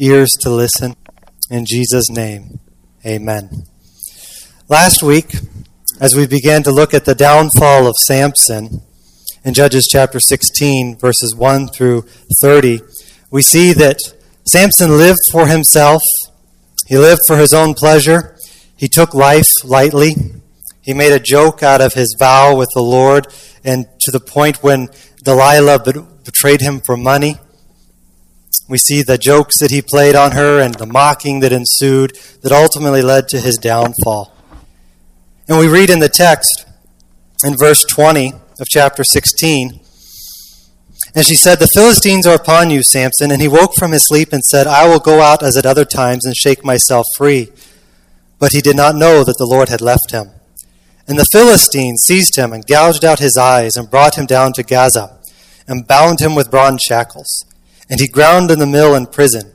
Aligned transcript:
ears 0.00 0.30
to 0.40 0.50
listen. 0.50 0.96
In 1.50 1.64
Jesus' 1.66 2.10
name, 2.10 2.60
amen. 3.04 3.66
Last 4.68 5.02
week, 5.02 5.36
as 6.00 6.14
we 6.14 6.26
began 6.26 6.62
to 6.64 6.70
look 6.70 6.92
at 6.92 7.04
the 7.04 7.14
downfall 7.14 7.86
of 7.86 7.94
Samson 8.04 8.82
in 9.44 9.54
Judges 9.54 9.88
chapter 9.90 10.20
16, 10.20 10.98
verses 10.98 11.34
1 11.34 11.68
through 11.68 12.04
30, 12.42 12.80
we 13.30 13.42
see 13.42 13.72
that 13.72 13.98
Samson 14.46 14.98
lived 14.98 15.20
for 15.30 15.46
himself, 15.46 16.02
he 16.86 16.98
lived 16.98 17.20
for 17.26 17.36
his 17.36 17.54
own 17.54 17.74
pleasure, 17.74 18.36
he 18.76 18.88
took 18.88 19.14
life 19.14 19.48
lightly, 19.64 20.14
he 20.82 20.94
made 20.94 21.12
a 21.12 21.20
joke 21.20 21.62
out 21.62 21.80
of 21.80 21.94
his 21.94 22.14
vow 22.18 22.56
with 22.56 22.68
the 22.74 22.82
Lord, 22.82 23.26
and 23.64 23.86
to 24.00 24.10
the 24.10 24.20
point 24.20 24.62
when 24.62 24.88
Delilah 25.24 25.80
betrayed 26.24 26.60
him 26.60 26.80
for 26.84 26.96
money. 26.96 27.38
We 28.68 28.78
see 28.78 29.02
the 29.02 29.18
jokes 29.18 29.58
that 29.60 29.70
he 29.70 29.82
played 29.82 30.14
on 30.14 30.32
her 30.32 30.60
and 30.60 30.74
the 30.74 30.86
mocking 30.86 31.40
that 31.40 31.52
ensued 31.52 32.18
that 32.42 32.52
ultimately 32.52 33.02
led 33.02 33.28
to 33.28 33.40
his 33.40 33.56
downfall. 33.56 34.32
And 35.48 35.58
we 35.58 35.68
read 35.68 35.90
in 35.90 36.00
the 36.00 36.08
text 36.08 36.66
in 37.44 37.56
verse 37.56 37.84
20 37.84 38.32
of 38.58 38.66
chapter 38.68 39.04
16 39.04 39.80
And 41.14 41.24
she 41.24 41.36
said, 41.36 41.58
The 41.58 41.68
Philistines 41.74 42.26
are 42.26 42.34
upon 42.34 42.70
you, 42.70 42.82
Samson. 42.82 43.30
And 43.30 43.40
he 43.40 43.48
woke 43.48 43.74
from 43.78 43.92
his 43.92 44.06
sleep 44.06 44.32
and 44.32 44.42
said, 44.42 44.66
I 44.66 44.88
will 44.88 44.98
go 44.98 45.20
out 45.20 45.42
as 45.42 45.56
at 45.56 45.66
other 45.66 45.84
times 45.84 46.26
and 46.26 46.36
shake 46.36 46.64
myself 46.64 47.06
free. 47.16 47.48
But 48.38 48.52
he 48.52 48.60
did 48.60 48.76
not 48.76 48.96
know 48.96 49.24
that 49.24 49.38
the 49.38 49.46
Lord 49.46 49.68
had 49.68 49.80
left 49.80 50.10
him. 50.10 50.30
And 51.08 51.18
the 51.18 51.26
Philistines 51.32 52.02
seized 52.04 52.36
him 52.36 52.52
and 52.52 52.66
gouged 52.66 53.04
out 53.04 53.20
his 53.20 53.36
eyes 53.36 53.76
and 53.76 53.90
brought 53.90 54.18
him 54.18 54.26
down 54.26 54.52
to 54.54 54.62
Gaza 54.62 55.16
and 55.68 55.86
bound 55.86 56.20
him 56.20 56.34
with 56.34 56.50
bronze 56.50 56.82
shackles. 56.82 57.45
And 57.88 58.00
he 58.00 58.08
ground 58.08 58.50
in 58.50 58.58
the 58.58 58.66
mill 58.66 58.94
in 58.94 59.06
prison. 59.06 59.52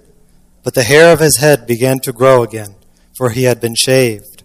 But 0.64 0.74
the 0.74 0.84
hair 0.84 1.12
of 1.12 1.20
his 1.20 1.38
head 1.38 1.68
began 1.68 2.00
to 2.00 2.14
grow 2.14 2.44
again, 2.44 2.76
for 3.18 3.30
he 3.30 3.44
had 3.44 3.60
been 3.60 3.76
shaved. 3.76 4.44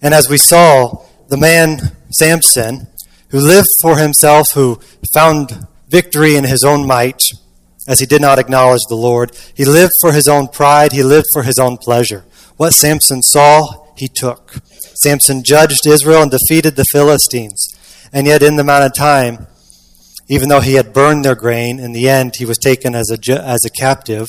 And 0.00 0.14
as 0.14 0.28
we 0.28 0.38
saw, 0.38 1.04
the 1.28 1.36
man 1.36 1.96
Samson, 2.10 2.88
who 3.28 3.38
lived 3.38 3.68
for 3.82 3.96
himself, 3.96 4.46
who 4.54 4.80
found 5.14 5.66
victory 5.88 6.36
in 6.36 6.44
his 6.44 6.64
own 6.64 6.86
might, 6.86 7.20
as 7.88 8.00
he 8.00 8.06
did 8.06 8.20
not 8.20 8.38
acknowledge 8.38 8.82
the 8.88 8.96
Lord, 8.96 9.32
he 9.54 9.64
lived 9.64 9.92
for 10.00 10.12
his 10.12 10.28
own 10.28 10.48
pride, 10.48 10.92
he 10.92 11.02
lived 11.02 11.26
for 11.32 11.42
his 11.42 11.58
own 11.58 11.76
pleasure. 11.76 12.24
What 12.56 12.72
Samson 12.72 13.22
saw, 13.22 13.86
he 13.96 14.08
took. 14.08 14.56
Samson 15.02 15.42
judged 15.44 15.86
Israel 15.86 16.22
and 16.22 16.30
defeated 16.30 16.76
the 16.76 16.84
Philistines. 16.92 17.66
And 18.12 18.26
yet, 18.26 18.42
in 18.42 18.56
the 18.56 18.62
amount 18.62 18.84
of 18.84 18.94
time, 18.94 19.46
even 20.32 20.48
though 20.48 20.60
he 20.60 20.74
had 20.74 20.94
burned 20.94 21.26
their 21.26 21.34
grain, 21.34 21.78
in 21.78 21.92
the 21.92 22.08
end, 22.08 22.32
he 22.38 22.46
was 22.46 22.56
taken 22.56 22.94
as 22.94 23.10
a, 23.10 23.32
as 23.34 23.66
a 23.66 23.70
captive 23.78 24.28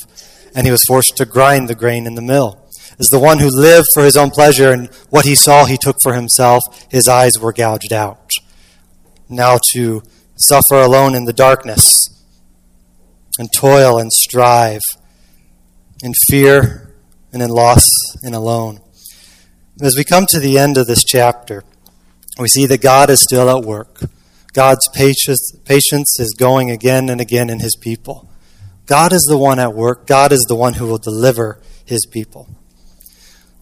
and 0.54 0.68
he 0.68 0.72
was 0.72 0.84
forced 0.86 1.16
to 1.16 1.26
grind 1.26 1.70
the 1.70 1.76
grain 1.76 2.06
in 2.06 2.16
the 2.16 2.22
mill. 2.22 2.60
As 3.00 3.08
the 3.08 3.20
one 3.20 3.40
who 3.40 3.48
lived 3.48 3.88
for 3.94 4.04
his 4.04 4.18
own 4.18 4.30
pleasure 4.30 4.70
and 4.70 4.94
what 5.10 5.24
he 5.24 5.34
saw 5.34 5.64
he 5.64 5.78
took 5.78 5.96
for 6.04 6.14
himself, 6.14 6.62
his 6.92 7.08
eyes 7.08 7.40
were 7.40 7.54
gouged 7.54 7.94
out. 7.94 8.30
Now 9.30 9.58
to 9.72 10.04
suffer 10.36 10.76
alone 10.76 11.16
in 11.16 11.24
the 11.24 11.32
darkness 11.32 12.10
and 13.40 13.48
toil 13.54 13.98
and 13.98 14.12
strive 14.12 14.82
in 16.04 16.12
fear 16.30 16.94
and 17.32 17.42
in 17.42 17.50
loss 17.50 17.88
and 18.24 18.36
alone. 18.36 18.82
As 19.82 19.96
we 19.96 20.04
come 20.04 20.26
to 20.32 20.40
the 20.40 20.60
end 20.60 20.78
of 20.78 20.86
this 20.86 21.06
chapter, 21.06 21.64
we 22.38 22.50
see 22.50 22.66
that 22.66 22.82
God 22.82 23.10
is 23.10 23.22
still 23.22 23.50
at 23.50 23.64
work. 23.64 24.02
God's 24.54 24.88
patience 24.90 26.20
is 26.20 26.36
going 26.38 26.70
again 26.70 27.10
and 27.10 27.20
again 27.20 27.50
in 27.50 27.60
his 27.60 27.76
people. 27.76 28.30
God 28.86 29.12
is 29.12 29.26
the 29.28 29.38
one 29.38 29.60
at 29.60 29.74
work. 29.74 30.06
God 30.06 30.32
is 30.32 30.46
the 30.48 30.56
one 30.56 30.74
who 30.74 30.86
will 30.86 30.98
deliver 31.00 31.60
his 31.86 32.06
people. 32.06 32.48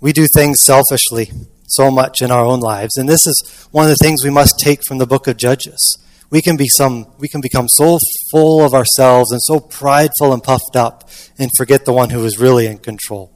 We 0.02 0.12
do 0.14 0.28
things 0.36 0.58
selfishly 0.64 1.32
so 1.68 1.90
much 1.90 2.22
in 2.22 2.32
our 2.32 2.44
own 2.44 2.60
lives, 2.60 2.98
and 2.98 3.08
this 3.08 3.26
is 3.26 3.68
one 3.72 3.86
of 3.86 3.90
the 3.90 4.04
things 4.04 4.24
we 4.24 4.30
must 4.30 4.60
take 4.60 4.82
from 4.86 4.98
the 4.98 5.08
book 5.08 5.28
of 5.28 5.38
Judges. 5.38 5.98
We 6.30 6.42
can 6.42 6.58
be 6.58 6.68
some 6.68 7.08
we 7.20 7.28
can 7.28 7.40
become 7.40 7.68
so 7.70 7.98
full 8.32 8.66
of 8.66 8.74
ourselves 8.74 9.32
and 9.32 9.42
so 9.42 9.60
prideful 9.60 10.34
and 10.34 10.44
puffed 10.44 10.76
up 10.76 11.10
and 11.38 11.50
forget 11.58 11.86
the 11.86 11.94
one 11.94 12.10
who 12.10 12.26
is 12.26 12.40
really 12.40 12.66
in 12.66 12.80
control. 12.80 13.32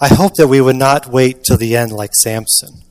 I 0.00 0.08
hope 0.08 0.34
that 0.34 0.48
we 0.48 0.60
would 0.60 0.76
not 0.76 1.06
wait 1.06 1.44
till 1.44 1.56
the 1.56 1.76
end 1.76 1.92
like 1.92 2.14
Samson, 2.14 2.82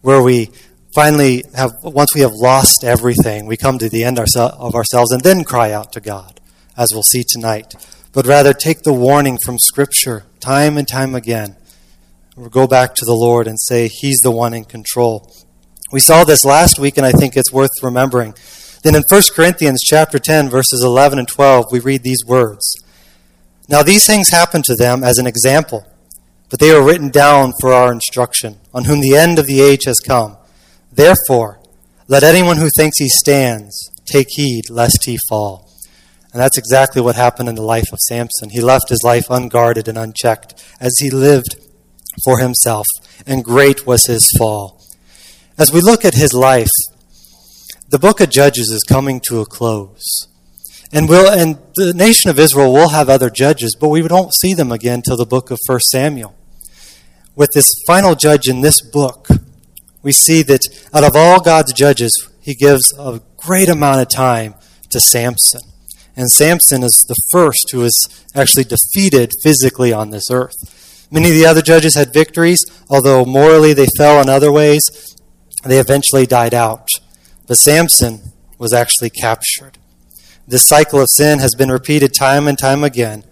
where 0.00 0.22
we 0.22 0.50
finally 0.94 1.44
have, 1.54 1.72
once 1.82 2.10
we 2.14 2.22
have 2.22 2.32
lost 2.32 2.84
everything, 2.84 3.46
we 3.46 3.56
come 3.56 3.78
to 3.78 3.88
the 3.88 4.04
end 4.04 4.18
of 4.18 4.74
ourselves 4.74 5.12
and 5.12 5.22
then 5.22 5.44
cry 5.44 5.72
out 5.72 5.92
to 5.92 6.00
God, 6.00 6.40
as 6.76 6.90
we'll 6.92 7.02
see 7.02 7.24
tonight. 7.26 7.74
But 8.12 8.26
rather 8.26 8.52
take 8.52 8.82
the 8.82 8.92
warning 8.92 9.38
from 9.44 9.58
Scripture 9.58 10.24
time 10.40 10.76
and 10.78 10.88
time 10.88 11.14
again. 11.14 11.56
We'll 12.36 12.48
go 12.48 12.66
back 12.66 12.94
to 12.94 13.04
the 13.04 13.14
Lord 13.14 13.46
and 13.46 13.58
say, 13.60 13.88
He's 13.88 14.18
the 14.18 14.30
one 14.30 14.54
in 14.54 14.64
control. 14.64 15.32
We 15.90 16.00
saw 16.00 16.24
this 16.24 16.44
last 16.44 16.78
week, 16.78 16.96
and 16.96 17.06
I 17.06 17.12
think 17.12 17.36
it's 17.36 17.52
worth 17.52 17.70
remembering. 17.82 18.34
Then 18.82 18.94
in 18.94 19.02
1 19.08 19.22
Corinthians 19.34 19.80
chapter 19.82 20.18
10, 20.18 20.48
verses 20.48 20.82
11 20.84 21.18
and 21.18 21.26
12, 21.26 21.66
we 21.72 21.80
read 21.80 22.02
these 22.02 22.24
words. 22.26 22.64
Now 23.68 23.82
these 23.82 24.06
things 24.06 24.30
happened 24.30 24.64
to 24.64 24.76
them 24.76 25.02
as 25.02 25.18
an 25.18 25.26
example 25.26 25.84
but 26.50 26.60
they 26.60 26.70
are 26.70 26.82
written 26.82 27.10
down 27.10 27.52
for 27.60 27.72
our 27.72 27.92
instruction, 27.92 28.58
on 28.72 28.84
whom 28.84 29.00
the 29.00 29.16
end 29.16 29.38
of 29.38 29.46
the 29.46 29.60
age 29.60 29.84
has 29.84 30.00
come. 30.00 30.37
Therefore, 30.92 31.60
let 32.06 32.22
anyone 32.22 32.56
who 32.56 32.68
thinks 32.76 32.98
he 32.98 33.08
stands 33.08 33.90
take 34.10 34.28
heed 34.30 34.70
lest 34.70 35.04
he 35.04 35.18
fall. 35.28 35.70
And 36.32 36.42
that's 36.42 36.58
exactly 36.58 37.00
what 37.00 37.16
happened 37.16 37.48
in 37.48 37.54
the 37.54 37.62
life 37.62 37.92
of 37.92 37.98
Samson. 38.00 38.50
He 38.50 38.60
left 38.60 38.88
his 38.88 39.02
life 39.04 39.30
unguarded 39.30 39.88
and 39.88 39.96
unchecked 39.96 40.62
as 40.80 40.94
he 40.98 41.10
lived 41.10 41.56
for 42.24 42.38
himself, 42.38 42.86
and 43.26 43.44
great 43.44 43.86
was 43.86 44.06
his 44.06 44.30
fall. 44.36 44.82
As 45.56 45.72
we 45.72 45.80
look 45.80 46.04
at 46.04 46.14
his 46.14 46.32
life, 46.32 46.68
the 47.88 47.98
book 47.98 48.20
of 48.20 48.30
Judges 48.30 48.68
is 48.68 48.84
coming 48.86 49.20
to 49.28 49.40
a 49.40 49.46
close. 49.46 50.26
And 50.92 51.08
will 51.08 51.28
and 51.30 51.58
the 51.76 51.92
nation 51.92 52.30
of 52.30 52.38
Israel 52.38 52.72
will 52.72 52.90
have 52.90 53.08
other 53.08 53.30
judges, 53.30 53.76
but 53.78 53.88
we 53.88 54.02
don't 54.02 54.34
see 54.34 54.54
them 54.54 54.72
again 54.72 55.02
till 55.02 55.16
the 55.16 55.26
book 55.26 55.50
of 55.50 55.58
1 55.66 55.80
Samuel 55.80 56.34
with 57.38 57.50
this 57.54 57.70
final 57.86 58.16
judge 58.16 58.48
in 58.48 58.62
this 58.62 58.80
book, 58.80 59.28
we 60.02 60.12
see 60.12 60.42
that 60.42 60.60
out 60.94 61.04
of 61.04 61.16
all 61.16 61.40
God's 61.40 61.72
judges, 61.72 62.12
he 62.40 62.54
gives 62.54 62.92
a 62.98 63.20
great 63.36 63.68
amount 63.68 64.00
of 64.00 64.08
time 64.08 64.54
to 64.90 65.00
Samson. 65.00 65.60
And 66.16 66.30
Samson 66.30 66.82
is 66.82 67.04
the 67.06 67.16
first 67.30 67.70
who 67.72 67.84
is 67.84 68.26
actually 68.34 68.64
defeated 68.64 69.32
physically 69.42 69.92
on 69.92 70.10
this 70.10 70.30
earth. 70.30 71.06
Many 71.10 71.30
of 71.30 71.34
the 71.36 71.46
other 71.46 71.62
judges 71.62 71.94
had 71.94 72.12
victories, 72.12 72.64
although 72.90 73.24
morally 73.24 73.72
they 73.72 73.86
fell 73.96 74.20
in 74.20 74.28
other 74.28 74.52
ways. 74.52 74.82
They 75.64 75.78
eventually 75.78 76.26
died 76.26 76.54
out. 76.54 76.88
But 77.46 77.56
Samson 77.56 78.32
was 78.58 78.72
actually 78.72 79.10
captured. 79.10 79.78
This 80.46 80.66
cycle 80.66 81.00
of 81.00 81.08
sin 81.10 81.38
has 81.38 81.54
been 81.54 81.70
repeated 81.70 82.14
time 82.14 82.48
and 82.48 82.58
time 82.58 82.82
again 82.82 83.24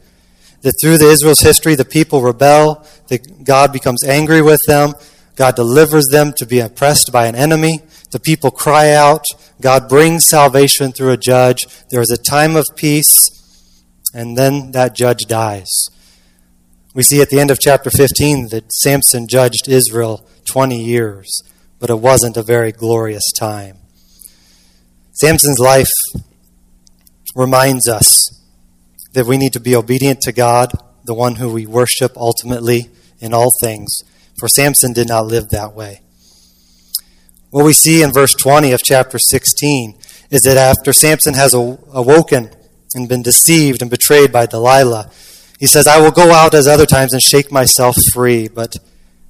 that 0.63 0.75
through 0.81 0.99
the 0.99 1.11
Israel's 1.11 1.41
history, 1.41 1.75
the 1.75 1.85
people 1.85 2.23
rebel, 2.23 2.87
that 3.09 3.45
God 3.45 3.73
becomes 3.73 4.03
angry 4.05 4.43
with 4.43 4.61
them, 4.67 4.95
God 5.37 5.55
delivers 5.55 6.07
them 6.11 6.33
to 6.39 6.47
be 6.47 6.61
oppressed 6.61 7.11
by 7.13 7.27
an 7.27 7.35
enemy, 7.35 7.83
the 8.11 8.19
people 8.19 8.51
cry 8.51 8.93
out, 8.93 9.25
God 9.61 9.89
brings 9.89 10.25
salvation 10.29 10.93
through 10.93 11.13
a 11.13 11.17
judge, 11.17 11.67
there 11.91 12.01
is 12.01 12.11
a 12.11 12.31
time 12.31 12.57
of 12.57 12.65
peace, 12.75 13.29
and 14.15 14.37
then 14.37 14.73
that 14.73 14.97
judge 14.97 15.25
dies. 15.29 15.71
We 16.95 17.03
see 17.03 17.21
at 17.21 17.29
the 17.29 17.39
end 17.39 17.51
of 17.51 17.61
chapter 17.61 17.91
15 17.91 18.49
that 18.49 18.73
Samson 18.73 19.29
judged 19.29 19.69
Israel 19.69 20.27
20 20.51 20.83
years, 20.83 21.43
but 21.79 21.91
it 21.91 21.99
wasn't 21.99 22.39
a 22.39 22.43
very 22.43 22.73
glorious 22.73 23.31
time. 23.39 23.77
Samson's 25.13 25.59
life 25.59 25.91
reminds 27.35 27.87
us 27.87 28.41
that 29.13 29.27
we 29.27 29.37
need 29.37 29.53
to 29.53 29.61
be 29.61 29.77
obedient 29.77 30.21
to 30.23 30.33
God, 30.33 30.73
the 31.05 31.15
one 31.15 31.37
who 31.37 31.53
we 31.53 31.67
worship 31.67 32.17
ultimately 32.17 32.89
in 33.21 33.35
all 33.35 33.51
things. 33.61 33.99
For 34.39 34.49
Samson 34.49 34.93
did 34.93 35.09
not 35.09 35.27
live 35.27 35.49
that 35.51 35.75
way. 35.75 36.03
What 37.51 37.65
we 37.65 37.73
see 37.73 38.03
in 38.03 38.13
verse 38.13 38.35
20 38.35 38.73
of 38.73 38.83
chapter 38.83 39.19
16 39.19 39.97
is 40.31 40.43
that 40.43 40.57
after 40.57 40.93
Samson 40.93 41.35
has 41.35 41.55
awoken 41.55 42.51
and 42.95 43.09
been 43.09 43.23
deceived 43.23 43.81
and 43.81 43.91
betrayed 43.91 44.33
by 44.33 44.47
Delilah, 44.47 45.11
he 45.59 45.67
says, 45.67 45.87
I 45.87 46.01
will 46.01 46.11
go 46.11 46.33
out 46.33 46.55
as 46.55 46.67
other 46.67 46.87
times 46.87 47.13
and 47.13 47.23
shake 47.23 47.51
myself 47.51 47.97
free. 48.13 48.49
But 48.49 48.77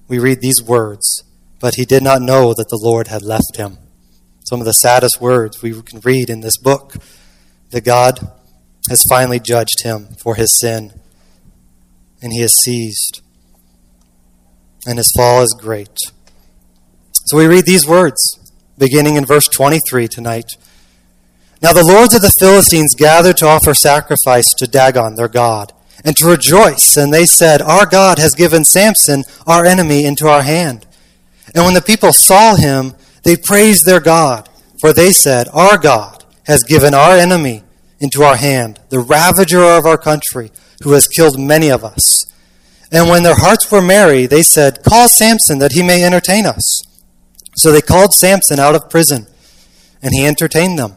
we 0.09 0.19
read 0.19 0.41
these 0.41 0.63
words, 0.63 1.23
but 1.61 1.75
he 1.77 1.85
did 1.85 2.03
not 2.03 2.23
know 2.23 2.53
that 2.55 2.69
the 2.69 2.81
Lord 2.83 3.09
had 3.09 3.23
left 3.23 3.57
him. 3.57 3.79
Some 4.45 4.61
of 4.61 4.67
the 4.67 4.73
saddest 4.73 5.21
words 5.21 5.63
we 5.63 5.81
can 5.83 6.01
read 6.01 6.31
in 6.31 6.41
this 6.41 6.57
book 6.57 6.97
that 7.71 7.85
God 7.85 8.19
has 8.89 9.03
finally 9.09 9.41
judged 9.41 9.83
him 9.83 10.09
for 10.19 10.37
his 10.37 10.57
sin, 10.59 11.01
and 12.23 12.33
he 12.33 12.41
is 12.41 12.55
seized, 12.55 13.21
and 14.87 14.99
his 14.99 15.13
fall 15.17 15.43
is 15.43 15.55
great. 15.59 15.97
So 17.27 17.37
we 17.37 17.47
read 17.47 17.67
these 17.67 17.87
words, 17.87 18.21
beginning 18.79 19.17
in 19.17 19.27
verse 19.27 19.49
23 19.49 20.09
tonight. 20.09 20.47
Now 21.63 21.73
the 21.73 21.85
lords 21.85 22.15
of 22.15 22.23
the 22.23 22.33
Philistines 22.39 22.95
gathered 22.95 23.39
to 23.39 23.47
offer 23.47 23.75
sacrifice 23.75 24.47
to 24.59 24.67
Dagon, 24.67 25.17
their 25.17 25.29
god, 25.29 25.73
and 26.05 26.15
to 26.17 26.29
rejoice. 26.29 26.97
And 26.97 27.13
they 27.13 27.25
said, 27.25 27.63
Our 27.63 27.87
God 27.87 28.19
has 28.19 28.35
given 28.35 28.65
Samson, 28.65 29.25
our 29.47 29.65
enemy, 29.65 30.05
into 30.05 30.29
our 30.29 30.43
hand. 30.43 30.87
And 31.55 31.65
when 31.65 31.75
the 31.75 31.83
people 31.83 32.11
saw 32.13 32.55
him, 32.55 32.95
they 33.25 33.37
praised 33.37 33.85
their 33.87 34.01
God, 34.01 34.49
for 34.81 34.93
they 34.93 35.11
said, 35.11 35.49
Our 35.53 35.79
God 35.79 36.25
has 36.47 36.63
given 36.63 36.95
our 36.95 37.17
enemy 37.17 37.65
into 37.99 38.23
our 38.23 38.37
hand, 38.37 38.79
the 38.91 39.01
ravager 39.01 39.65
of 39.65 39.87
our 39.87 39.99
country, 39.99 40.53
who 40.83 40.93
has 40.93 41.09
killed 41.09 41.41
many 41.41 41.71
of 41.71 41.83
us. 41.83 42.26
And 42.93 43.09
when 43.09 43.23
their 43.23 43.37
hearts 43.37 43.71
were 43.71 43.83
merry, 43.83 44.27
they 44.27 44.43
said, 44.43 44.83
Call 44.83 45.09
Samson 45.09 45.59
that 45.59 45.73
he 45.73 45.83
may 45.83 46.05
entertain 46.05 46.47
us. 46.47 46.83
So 47.57 47.73
they 47.73 47.81
called 47.81 48.13
Samson 48.13 48.59
out 48.59 48.75
of 48.75 48.91
prison, 48.91 49.27
and 50.03 50.13
he 50.15 50.27
entertained 50.27 50.79
them. 50.79 50.95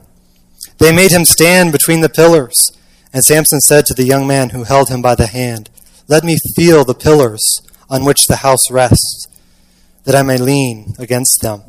They 0.77 0.91
made 0.93 1.11
him 1.11 1.25
stand 1.25 1.71
between 1.71 2.01
the 2.01 2.09
pillars. 2.09 2.71
And 3.11 3.23
Samson 3.23 3.59
said 3.61 3.85
to 3.85 3.93
the 3.93 4.05
young 4.05 4.27
man 4.27 4.49
who 4.49 4.63
held 4.63 4.89
him 4.89 5.01
by 5.01 5.15
the 5.15 5.27
hand, 5.27 5.69
Let 6.07 6.23
me 6.23 6.37
feel 6.55 6.83
the 6.83 6.93
pillars 6.93 7.41
on 7.89 8.05
which 8.05 8.25
the 8.27 8.37
house 8.37 8.69
rests, 8.69 9.27
that 10.03 10.15
I 10.15 10.21
may 10.21 10.37
lean 10.37 10.93
against 10.99 11.41
them. 11.41 11.63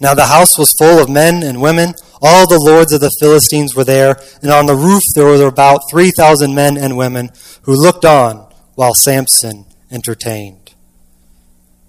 Now 0.00 0.14
the 0.14 0.26
house 0.26 0.58
was 0.58 0.74
full 0.78 1.02
of 1.02 1.08
men 1.08 1.42
and 1.42 1.60
women. 1.60 1.94
All 2.20 2.46
the 2.46 2.60
lords 2.60 2.92
of 2.92 3.00
the 3.00 3.10
Philistines 3.20 3.74
were 3.74 3.84
there, 3.84 4.16
and 4.42 4.50
on 4.50 4.66
the 4.66 4.74
roof 4.74 5.02
there 5.14 5.24
were 5.24 5.46
about 5.46 5.90
3,000 5.90 6.54
men 6.54 6.76
and 6.76 6.96
women 6.96 7.30
who 7.62 7.74
looked 7.74 8.04
on 8.04 8.47
while 8.78 8.94
Samson 8.94 9.66
entertained. 9.90 10.72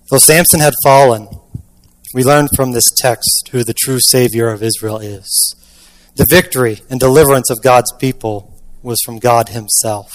Though 0.09 0.17
Samson 0.17 0.59
had 0.59 0.73
fallen, 0.83 1.27
we 2.15 2.23
learn 2.23 2.47
from 2.55 2.71
this 2.71 2.89
text 2.97 3.47
who 3.51 3.63
the 3.63 3.75
true 3.75 3.99
Savior 3.99 4.49
of 4.49 4.63
Israel 4.63 4.97
is. 4.97 5.55
The 6.15 6.25
victory 6.27 6.79
and 6.89 6.99
deliverance 6.99 7.51
of 7.51 7.61
God's 7.61 7.93
people 7.99 8.59
was 8.81 8.99
from 9.05 9.19
God 9.19 9.49
Himself. 9.49 10.11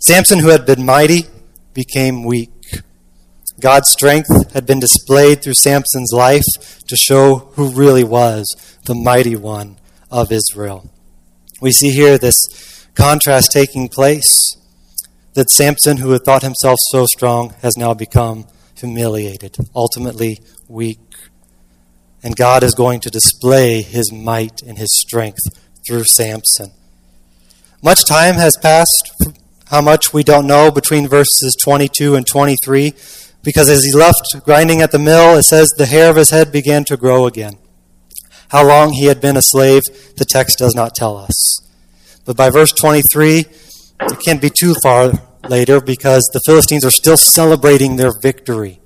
Samson, 0.00 0.40
who 0.40 0.48
had 0.48 0.66
been 0.66 0.84
mighty, 0.84 1.26
became 1.72 2.24
weak. 2.24 2.50
God's 3.60 3.88
strength 3.88 4.54
had 4.54 4.66
been 4.66 4.80
displayed 4.80 5.40
through 5.40 5.54
Samson's 5.54 6.10
life 6.12 6.82
to 6.88 6.96
show 6.96 7.52
who 7.52 7.70
really 7.70 8.02
was 8.02 8.44
the 8.86 8.96
mighty 8.96 9.36
one 9.36 9.78
of 10.10 10.32
Israel. 10.32 10.90
We 11.60 11.70
see 11.70 11.90
here 11.90 12.18
this 12.18 12.88
contrast 12.96 13.52
taking 13.52 13.88
place 13.88 14.56
that 15.34 15.50
Samson, 15.50 15.98
who 15.98 16.10
had 16.10 16.24
thought 16.24 16.42
himself 16.42 16.78
so 16.90 17.06
strong, 17.06 17.54
has 17.62 17.76
now 17.76 17.94
become 17.94 18.46
humiliated, 18.76 19.56
ultimately 19.74 20.38
weak. 20.68 20.98
And 22.22 22.36
God 22.36 22.62
is 22.62 22.74
going 22.74 23.00
to 23.00 23.10
display 23.10 23.82
his 23.82 24.12
might 24.12 24.62
and 24.62 24.78
his 24.78 24.90
strength 25.00 25.40
through 25.86 26.04
Samson. 26.04 26.72
Much 27.82 28.06
time 28.06 28.36
has 28.36 28.56
passed, 28.62 29.12
how 29.66 29.80
much 29.80 30.12
we 30.12 30.22
don't 30.22 30.46
know, 30.46 30.70
between 30.70 31.08
verses 31.08 31.56
22 31.64 32.14
and 32.14 32.26
23, 32.26 32.92
because 33.42 33.68
as 33.68 33.84
he 33.84 33.92
left 33.92 34.36
grinding 34.44 34.82
at 34.82 34.92
the 34.92 34.98
mill, 34.98 35.36
it 35.36 35.42
says 35.42 35.68
the 35.70 35.86
hair 35.86 36.10
of 36.10 36.16
his 36.16 36.30
head 36.30 36.52
began 36.52 36.84
to 36.84 36.96
grow 36.96 37.26
again. 37.26 37.54
How 38.50 38.66
long 38.66 38.92
he 38.92 39.06
had 39.06 39.20
been 39.20 39.36
a 39.36 39.42
slave, 39.42 39.82
the 40.16 40.26
text 40.28 40.58
does 40.58 40.74
not 40.74 40.94
tell 40.94 41.16
us. 41.16 41.60
But 42.24 42.36
by 42.36 42.50
verse 42.50 42.70
23, 42.70 43.46
it 44.10 44.20
can't 44.24 44.40
be 44.40 44.50
too 44.50 44.74
far 44.82 45.12
later 45.48 45.80
because 45.80 46.28
the 46.32 46.40
Philistines 46.46 46.84
are 46.84 46.90
still 46.90 47.16
celebrating 47.16 47.96
their 47.96 48.12
victory 48.20 48.80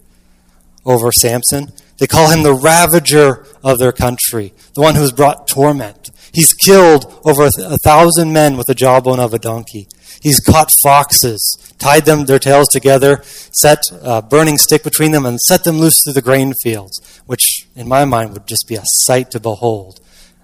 over 0.85 1.11
Samson. 1.13 1.73
They 1.99 2.07
call 2.07 2.31
him 2.31 2.43
the 2.43 2.55
ravager 2.55 3.47
of 3.65 3.79
their 3.79 3.93
country, 3.93 4.53
the 4.75 4.83
one 4.83 4.95
who 4.95 5.01
has 5.01 5.13
brought 5.13 5.49
torment. 5.49 6.11
He's 6.33 6.53
killed 6.53 7.21
over 7.25 7.45
a 7.45 7.79
thousand 7.79 8.33
men 8.33 8.57
with 8.57 8.67
the 8.67 8.75
jawbone 8.75 9.21
of 9.21 9.33
a 9.33 9.39
donkey. 9.39 9.89
He's 10.23 10.41
caught 10.41 10.69
foxes, 10.83 11.57
tied 11.79 12.05
them 12.05 12.27
their 12.27 12.39
tails 12.39 12.69
together, 12.69 13.21
set 13.25 13.79
a 14.03 14.21
burning 14.21 14.59
stick 14.59 14.83
between 14.83 15.13
them, 15.13 15.25
and 15.25 15.41
set 15.41 15.65
them 15.65 15.79
loose 15.79 16.03
through 16.03 16.15
the 16.15 16.23
grain 16.23 16.53
fields, 16.63 17.01
which 17.27 17.67
in 17.75 17.89
my 17.89 18.05
mind 18.05 18.33
would 18.33 18.47
just 18.47 18.67
be 18.69 18.77
a 18.77 18.83
sight 18.85 19.31
to 19.31 19.41
behold. 19.41 20.01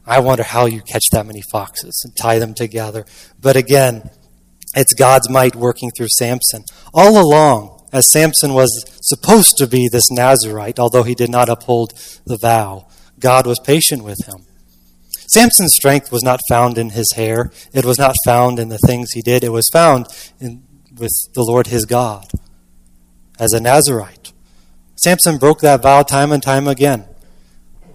I 0.07 0.21
wonder 0.21 0.43
how 0.43 0.67
you 0.67 0.81
catch 0.81 1.05
that 1.13 1.27
many 1.27 1.43
foxes 1.43 2.01
and 2.05 2.17
tie 2.17 2.39
them 2.39 2.55
together. 2.55 3.05
But 3.41 3.57
again, 3.57 4.11
it's 4.75 4.95
God's 4.95 5.29
might 5.29 5.55
working 5.55 5.91
through 5.97 6.09
Samson. 6.17 6.65
All 6.95 7.21
along, 7.21 7.83
as 7.93 8.11
Samson 8.11 8.55
was 8.55 8.85
supposed 9.03 9.57
to 9.59 9.67
be 9.67 9.89
this 9.89 10.11
Nazarite, 10.11 10.79
although 10.79 11.03
he 11.03 11.15
did 11.15 11.31
not 11.31 11.49
uphold 11.49 11.93
the 12.25 12.39
vow, 12.39 12.89
God 13.19 13.47
was 13.47 13.61
patient 13.61 14.03
with 14.03 14.27
him. 14.27 14.47
Samson's 15.29 15.75
strength 15.75 16.11
was 16.13 16.23
not 16.23 16.41
found 16.49 16.77
in 16.77 16.91
his 16.91 17.13
hair. 17.13 17.51
It 17.73 17.85
was 17.85 17.99
not 17.99 18.17
found 18.25 18.59
in 18.59 18.69
the 18.69 18.79
things 18.87 19.13
he 19.13 19.23
did. 19.23 19.45
It 19.45 19.51
was 19.51 19.69
found 19.73 20.07
in, 20.41 20.63
with 20.95 21.13
the 21.35 21.43
Lord 21.43 21.69
his 21.69 21.87
God 21.87 22.31
as 23.39 23.53
a 23.53 23.61
Nazarite. 23.61 24.33
Samson 24.97 25.39
broke 25.39 25.61
that 25.61 25.83
vow 25.83 26.03
time 26.03 26.33
and 26.33 26.43
time 26.43 26.69
again. 26.69 27.07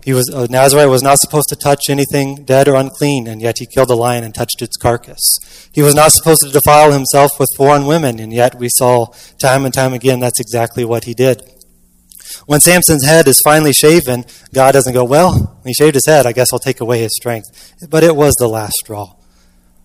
He 0.08 0.14
was 0.14 0.30
a 0.30 0.48
Nazarite 0.48 0.88
was 0.88 1.04
not 1.04 1.20
supposed 1.20 1.50
to 1.50 1.58
touch 1.58 1.90
anything 1.90 2.46
dead 2.46 2.70
or 2.70 2.76
unclean, 2.76 3.28
and 3.28 3.42
yet 3.42 3.58
he 3.60 3.66
killed 3.66 3.90
a 3.90 3.94
lion 3.94 4.24
and 4.24 4.34
touched 4.34 4.62
its 4.62 4.78
carcass. 4.78 5.20
He 5.74 5.82
was 5.82 5.96
not 5.96 6.14
supposed 6.14 6.44
to 6.46 6.50
defile 6.50 6.94
himself 6.94 7.32
with 7.38 7.50
foreign 7.58 7.86
women, 7.86 8.18
and 8.18 8.32
yet 8.32 8.56
we 8.56 8.70
saw 8.72 9.08
time 9.38 9.66
and 9.66 9.74
time 9.74 9.92
again 9.92 10.22
that's 10.22 10.40
exactly 10.40 10.86
what 10.86 11.04
he 11.04 11.14
did. 11.14 11.44
When 12.46 12.62
Samson's 12.62 13.04
head 13.04 13.28
is 13.28 13.42
finally 13.44 13.74
shaven, 13.74 14.24
God 14.54 14.72
doesn't 14.72 14.94
go, 14.94 15.04
Well, 15.04 15.60
he 15.66 15.74
shaved 15.74 15.96
his 15.96 16.08
head, 16.08 16.26
I 16.26 16.32
guess 16.32 16.54
I'll 16.54 16.60
take 16.60 16.80
away 16.80 17.02
his 17.02 17.14
strength. 17.14 17.76
But 17.90 18.06
it 18.06 18.16
was 18.16 18.34
the 18.36 18.48
last 18.48 18.76
straw. 18.76 19.14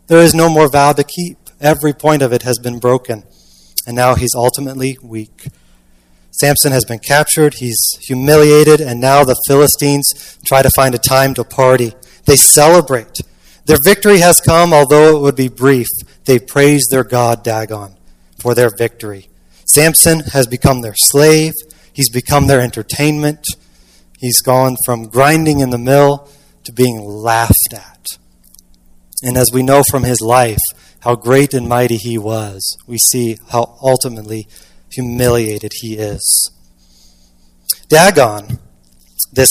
There 0.06 0.22
is 0.22 0.34
no 0.34 0.48
more 0.48 0.70
vow 0.70 0.92
to 0.92 1.02
keep. 1.02 1.38
Every 1.60 1.92
point 1.92 2.22
of 2.22 2.32
it 2.32 2.42
has 2.42 2.60
been 2.60 2.78
broken. 2.78 3.24
And 3.88 3.96
now 3.96 4.14
he's 4.14 4.36
ultimately 4.36 4.98
weak. 5.02 5.48
Samson 6.42 6.72
has 6.72 6.84
been 6.84 6.98
captured, 6.98 7.54
he's 7.54 7.78
humiliated, 8.00 8.80
and 8.80 9.00
now 9.00 9.22
the 9.22 9.40
Philistines 9.46 10.38
try 10.44 10.60
to 10.60 10.70
find 10.74 10.92
a 10.92 10.98
time 10.98 11.34
to 11.34 11.44
party. 11.44 11.92
They 12.24 12.34
celebrate. 12.34 13.20
Their 13.66 13.78
victory 13.84 14.18
has 14.18 14.40
come, 14.40 14.72
although 14.74 15.16
it 15.16 15.20
would 15.20 15.36
be 15.36 15.46
brief. 15.46 15.86
They 16.24 16.40
praise 16.40 16.82
their 16.90 17.04
God, 17.04 17.44
Dagon, 17.44 17.94
for 18.40 18.56
their 18.56 18.70
victory. 18.76 19.28
Samson 19.66 20.18
has 20.32 20.48
become 20.48 20.80
their 20.80 20.96
slave. 20.96 21.52
He's 21.92 22.10
become 22.10 22.48
their 22.48 22.60
entertainment. 22.60 23.46
He's 24.18 24.40
gone 24.40 24.76
from 24.84 25.10
grinding 25.10 25.60
in 25.60 25.70
the 25.70 25.78
mill 25.78 26.28
to 26.64 26.72
being 26.72 27.00
laughed 27.00 27.72
at. 27.72 28.04
And 29.22 29.36
as 29.36 29.52
we 29.52 29.62
know 29.62 29.84
from 29.88 30.02
his 30.02 30.20
life 30.20 30.58
how 31.02 31.14
great 31.14 31.54
and 31.54 31.68
mighty 31.68 31.98
he 31.98 32.18
was, 32.18 32.76
we 32.88 32.98
see 32.98 33.38
how 33.50 33.78
ultimately 33.80 34.48
humiliated 34.94 35.72
he 35.80 35.96
is. 35.96 36.50
Dagon, 37.88 38.58
this 39.32 39.50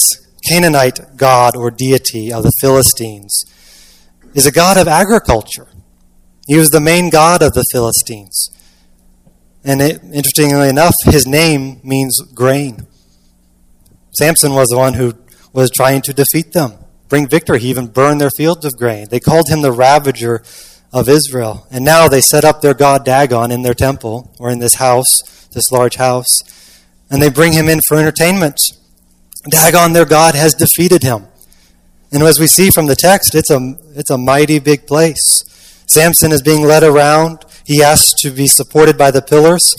Canaanite 0.50 1.18
god 1.18 1.56
or 1.56 1.70
deity 1.72 2.32
of 2.32 2.44
the 2.44 2.52
Philistines, 2.60 3.44
is 4.34 4.46
a 4.46 4.52
god 4.52 4.78
of 4.78 4.88
agriculture. 4.88 5.68
He 6.48 6.58
was 6.58 6.70
the 6.70 6.80
main 6.80 7.10
god 7.10 7.42
of 7.42 7.54
the 7.54 7.66
Philistines. 7.72 8.50
And 9.64 9.82
it, 9.82 10.02
interestingly 10.04 10.70
enough, 10.70 10.96
his 11.06 11.28
name 11.28 11.80
means 11.84 12.20
grain. 12.34 12.88
Samson 14.14 14.54
was 14.54 14.68
the 14.70 14.78
one 14.78 14.96
who 14.96 15.14
was 15.54 15.70
trying 15.70 16.02
to 16.04 16.14
defeat 16.14 16.54
them, 16.54 16.74
bring 17.10 17.28
victory. 17.28 17.60
He 17.60 17.70
even 17.70 17.88
burned 17.88 18.20
their 18.20 18.32
fields 18.36 18.66
of 18.66 18.76
grain. 18.76 19.08
They 19.10 19.20
called 19.20 19.50
him 19.50 19.62
the 19.62 19.72
ravager 19.72 20.44
of 20.94 21.08
Israel. 21.08 21.68
And 21.72 21.86
now 21.86 22.08
they 22.08 22.22
set 22.22 22.44
up 22.44 22.62
their 22.62 22.74
god 22.74 23.06
Dagon 23.06 23.52
in 23.52 23.62
their 23.62 23.74
temple, 23.74 24.34
or 24.40 24.50
in 24.50 24.60
this 24.60 24.76
house, 24.76 25.48
this 25.54 25.72
large 25.72 25.96
house, 25.96 26.28
and 27.10 27.22
they 27.22 27.30
bring 27.30 27.54
him 27.54 27.68
in 27.68 27.80
for 27.88 27.98
entertainment. 27.98 28.58
Dagon, 29.50 29.94
their 29.94 30.06
god, 30.06 30.36
has 30.36 30.54
defeated 30.54 31.04
him. 31.04 31.28
And 32.12 32.24
as 32.24 32.40
we 32.40 32.48
see 32.48 32.70
from 32.70 32.88
the 32.88 32.96
text, 32.96 33.36
it's 33.36 33.50
a, 33.50 33.76
it's 33.96 34.10
a 34.10 34.18
mighty 34.18 34.60
big 34.60 34.86
place. 34.86 35.44
Samson 35.88 36.32
is 36.32 36.42
being 36.42 36.64
led 36.64 36.84
around. 36.84 37.46
He 37.66 37.82
asks 37.82 38.14
to 38.22 38.32
be 38.32 38.48
supported 38.48 38.98
by 38.98 39.12
the 39.12 39.22
pillars. 39.22 39.74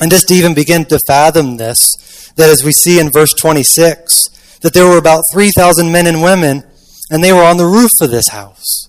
And 0.00 0.10
just 0.10 0.28
to 0.28 0.34
even 0.34 0.54
begin 0.54 0.84
to 0.86 0.98
fathom 1.06 1.56
this, 1.56 2.32
that 2.36 2.50
as 2.50 2.64
we 2.64 2.72
see 2.72 2.98
in 2.98 3.10
verse 3.10 3.32
26, 3.32 4.58
that 4.60 4.74
there 4.74 4.88
were 4.88 4.98
about 4.98 5.22
3,000 5.32 5.90
men 5.90 6.06
and 6.06 6.22
women, 6.22 6.64
and 7.10 7.22
they 7.22 7.32
were 7.32 7.44
on 7.44 7.56
the 7.56 7.66
roof 7.66 7.90
of 8.00 8.10
this 8.10 8.28
house. 8.28 8.83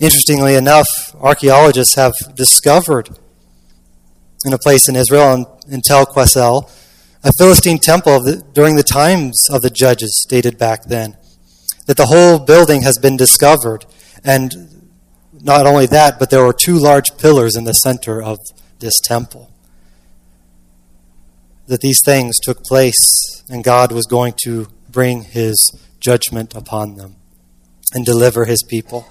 Interestingly 0.00 0.54
enough, 0.54 0.88
archaeologists 1.20 1.94
have 1.94 2.14
discovered 2.34 3.10
in 4.46 4.54
a 4.54 4.58
place 4.58 4.88
in 4.88 4.96
Israel, 4.96 5.34
in, 5.34 5.46
in 5.74 5.82
Tel 5.82 6.06
Qasile, 6.06 6.70
a 7.22 7.30
Philistine 7.36 7.76
temple 7.76 8.22
the, 8.22 8.42
during 8.54 8.76
the 8.76 8.82
times 8.82 9.38
of 9.50 9.60
the 9.60 9.68
judges 9.68 10.24
dated 10.26 10.56
back 10.56 10.84
then. 10.84 11.18
That 11.86 11.98
the 11.98 12.06
whole 12.06 12.38
building 12.38 12.80
has 12.80 12.96
been 12.96 13.18
discovered, 13.18 13.84
and 14.24 14.90
not 15.42 15.66
only 15.66 15.84
that, 15.86 16.18
but 16.18 16.30
there 16.30 16.46
were 16.46 16.54
two 16.54 16.78
large 16.78 17.18
pillars 17.18 17.54
in 17.54 17.64
the 17.64 17.74
center 17.74 18.22
of 18.22 18.38
this 18.78 18.98
temple. 19.04 19.50
That 21.66 21.82
these 21.82 22.00
things 22.02 22.36
took 22.42 22.64
place, 22.64 23.44
and 23.50 23.62
God 23.62 23.92
was 23.92 24.06
going 24.06 24.32
to 24.44 24.68
bring 24.88 25.24
his 25.24 25.70
judgment 26.00 26.54
upon 26.54 26.94
them 26.94 27.16
and 27.92 28.06
deliver 28.06 28.46
his 28.46 28.62
people. 28.62 29.06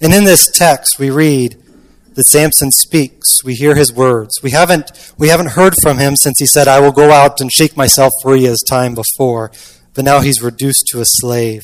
And 0.00 0.12
in 0.12 0.24
this 0.24 0.50
text, 0.50 0.98
we 0.98 1.10
read 1.10 1.56
that 2.14 2.26
Samson 2.26 2.70
speaks. 2.70 3.42
We 3.44 3.54
hear 3.54 3.74
his 3.74 3.92
words. 3.92 4.40
We 4.42 4.50
haven't, 4.50 5.14
we 5.18 5.28
haven't 5.28 5.50
heard 5.50 5.74
from 5.82 5.98
him 5.98 6.16
since 6.16 6.38
he 6.38 6.46
said, 6.46 6.68
I 6.68 6.80
will 6.80 6.92
go 6.92 7.10
out 7.10 7.40
and 7.40 7.50
shake 7.52 7.76
myself 7.76 8.12
free 8.22 8.46
as 8.46 8.60
time 8.68 8.94
before. 8.94 9.50
But 9.94 10.04
now 10.04 10.20
he's 10.20 10.42
reduced 10.42 10.86
to 10.90 11.00
a 11.00 11.04
slave. 11.06 11.62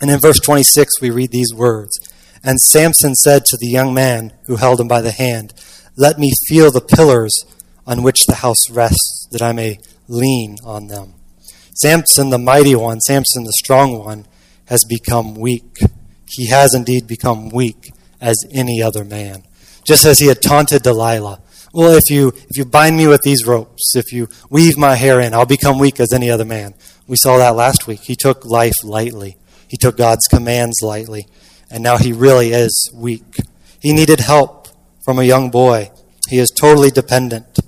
And 0.00 0.10
in 0.10 0.20
verse 0.20 0.40
26, 0.40 1.00
we 1.00 1.10
read 1.10 1.30
these 1.30 1.52
words 1.54 1.98
And 2.42 2.60
Samson 2.60 3.14
said 3.14 3.44
to 3.46 3.56
the 3.56 3.68
young 3.68 3.92
man 3.94 4.32
who 4.46 4.56
held 4.56 4.80
him 4.80 4.88
by 4.88 5.00
the 5.00 5.12
hand, 5.12 5.54
Let 5.96 6.18
me 6.18 6.30
feel 6.48 6.70
the 6.70 6.80
pillars 6.80 7.44
on 7.86 8.02
which 8.02 8.24
the 8.26 8.36
house 8.36 8.70
rests, 8.70 9.26
that 9.32 9.42
I 9.42 9.52
may 9.52 9.78
lean 10.08 10.56
on 10.64 10.88
them. 10.88 11.14
Samson, 11.74 12.30
the 12.30 12.38
mighty 12.38 12.74
one, 12.74 13.00
Samson, 13.00 13.44
the 13.44 13.52
strong 13.52 13.98
one, 13.98 14.26
has 14.66 14.84
become 14.84 15.34
weak. 15.34 15.78
He 16.28 16.48
has 16.48 16.74
indeed 16.74 17.06
become 17.06 17.48
weak 17.48 17.92
as 18.20 18.36
any 18.50 18.82
other 18.82 19.04
man. 19.04 19.44
Just 19.84 20.04
as 20.04 20.18
he 20.18 20.26
had 20.26 20.42
taunted 20.42 20.82
Delilah. 20.82 21.40
Well, 21.72 21.96
if 21.96 22.10
you, 22.10 22.28
if 22.28 22.56
you 22.56 22.64
bind 22.64 22.96
me 22.96 23.06
with 23.06 23.22
these 23.22 23.46
ropes, 23.46 23.94
if 23.94 24.12
you 24.12 24.28
weave 24.50 24.76
my 24.76 24.94
hair 24.94 25.20
in, 25.20 25.34
I'll 25.34 25.46
become 25.46 25.78
weak 25.78 26.00
as 26.00 26.12
any 26.12 26.30
other 26.30 26.44
man. 26.44 26.74
We 27.06 27.16
saw 27.16 27.38
that 27.38 27.56
last 27.56 27.86
week. 27.86 28.00
He 28.00 28.16
took 28.16 28.44
life 28.44 28.74
lightly. 28.82 29.36
He 29.68 29.76
took 29.76 29.96
God's 29.96 30.26
commands 30.26 30.78
lightly. 30.82 31.26
And 31.70 31.82
now 31.82 31.98
he 31.98 32.12
really 32.12 32.52
is 32.52 32.90
weak. 32.94 33.36
He 33.80 33.92
needed 33.92 34.20
help 34.20 34.68
from 35.04 35.18
a 35.18 35.24
young 35.24 35.50
boy. 35.50 35.90
He 36.28 36.38
is 36.38 36.50
totally 36.50 36.90
dependent. 36.90 37.58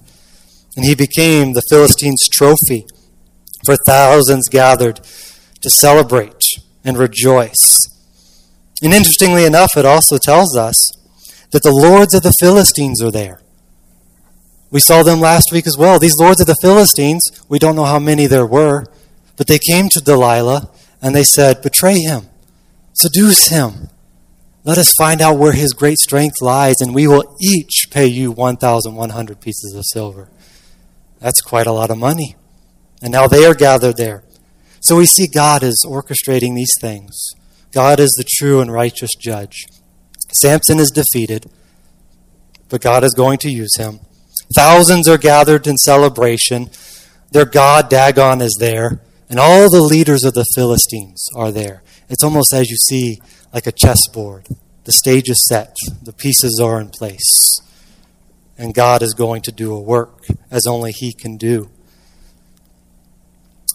And 0.77 0.85
he 0.85 0.95
became 0.95 1.53
the 1.53 1.63
Philistines' 1.69 2.29
trophy 2.31 2.87
for 3.65 3.77
thousands 3.87 4.49
gathered 4.49 5.01
to 5.61 5.71
celebrate 5.71 6.45
and 6.85 6.97
rejoice. 6.97 7.79
And 8.83 8.95
interestingly 8.95 9.45
enough, 9.45 9.77
it 9.77 9.85
also 9.85 10.17
tells 10.19 10.57
us 10.57 10.91
that 11.51 11.63
the 11.63 11.73
lords 11.73 12.15
of 12.15 12.23
the 12.23 12.35
Philistines 12.41 13.03
are 13.03 13.11
there. 13.11 13.41
We 14.71 14.81
saw 14.81 15.03
them 15.03 15.21
last 15.21 15.51
week 15.53 15.67
as 15.67 15.77
well. 15.77 15.99
These 15.99 16.19
lords 16.19 16.41
of 16.41 16.47
the 16.47 16.57
Philistines, 16.63 17.23
we 17.49 17.59
don't 17.59 17.77
know 17.77 17.85
how 17.85 17.99
many 17.99 18.27
there 18.27 18.47
were, 18.47 18.87
but 19.37 19.49
they 19.49 19.59
came 19.59 19.89
to 19.91 20.01
Delilah 20.01 20.71
and 21.03 21.15
they 21.15 21.25
said, 21.25 21.63
Betray 21.63 21.99
him, 21.99 22.29
seduce 22.93 23.49
him. 23.49 23.89
Let 24.63 24.79
us 24.79 24.93
find 24.97 25.21
out 25.21 25.39
where 25.39 25.53
his 25.53 25.73
great 25.73 25.99
strength 25.99 26.43
lies, 26.43 26.77
and 26.81 26.95
we 26.95 27.07
will 27.07 27.37
each 27.41 27.87
pay 27.91 28.07
you 28.07 28.31
1,100 28.31 29.41
pieces 29.41 29.75
of 29.75 29.85
silver. 29.87 30.29
That's 31.19 31.41
quite 31.41 31.67
a 31.67 31.73
lot 31.73 31.91
of 31.91 31.97
money. 31.97 32.37
And 33.03 33.11
now 33.11 33.27
they 33.27 33.47
are 33.47 33.55
gathered 33.55 33.97
there. 33.97 34.23
So 34.81 34.97
we 34.97 35.07
see 35.07 35.27
God 35.27 35.63
is 35.63 35.85
orchestrating 35.87 36.55
these 36.55 36.75
things. 36.81 37.35
God 37.73 38.01
is 38.01 38.11
the 38.17 38.29
true 38.29 38.61
and 38.61 38.73
righteous 38.73 39.11
judge. 39.19 39.67
Samson 40.33 40.79
is 40.79 40.91
defeated, 40.91 41.51
but 42.69 42.81
God 42.81 43.05
is 43.05 43.15
going 43.15 43.39
to 43.39 43.51
use 43.51 43.77
him. 43.77 44.01
Thousands 44.55 45.09
are 45.09 45.19
gathered 45.19 45.67
in 45.67 45.77
celebration. 45.77 46.71
Their 47.31 47.45
God, 47.45 47.89
Dagon, 47.89 48.41
is 48.41 48.57
there, 48.59 49.01
and 49.29 49.39
all 49.39 49.71
the 49.71 49.83
leaders 49.83 50.25
of 50.25 50.35
the 50.35 50.47
Philistines 50.55 51.25
are 51.37 51.53
there. 51.53 51.83
It's 52.09 52.25
almost 52.25 52.53
as 52.53 52.69
you 52.69 52.77
see 52.77 53.21
like 53.55 53.67
a 53.67 53.73
chessboard. 53.73 54.49
The 54.85 54.93
stage 54.93 55.29
is 55.29 55.47
set, 55.49 55.77
the 56.03 56.13
pieces 56.13 56.61
are 56.63 56.81
in 56.81 56.89
place, 56.89 57.61
and 58.59 58.75
God 58.75 59.03
is 59.03 59.15
going 59.15 59.43
to 59.43 59.53
do 59.53 59.73
a 59.73 59.81
work 59.81 60.27
as 60.51 60.67
only 60.67 60.91
He 60.91 61.13
can 61.13 61.37
do. 61.37 61.71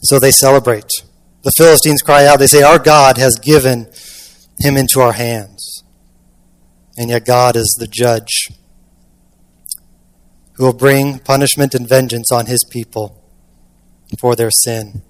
So 0.04 0.20
they 0.20 0.32
celebrate. 0.32 0.90
The 1.46 1.54
Philistines 1.60 2.02
cry 2.02 2.26
out. 2.26 2.40
They 2.40 2.48
say, 2.48 2.64
Our 2.64 2.80
God 2.80 3.20
has 3.20 3.38
given 3.40 3.88
him 4.60 4.76
into 4.76 5.00
our 5.00 5.12
hands. 5.12 5.84
And 6.98 7.12
yet 7.12 7.24
God 7.24 7.56
is 7.56 7.78
the 7.80 7.88
judge 7.88 8.50
who 10.54 10.66
will 10.66 10.74
bring 10.74 11.20
punishment 11.20 11.76
and 11.76 11.88
vengeance 11.88 12.32
on 12.32 12.48
his 12.48 12.64
people 12.64 13.24
for 14.20 14.36
their 14.36 14.50
sin. 14.50 15.04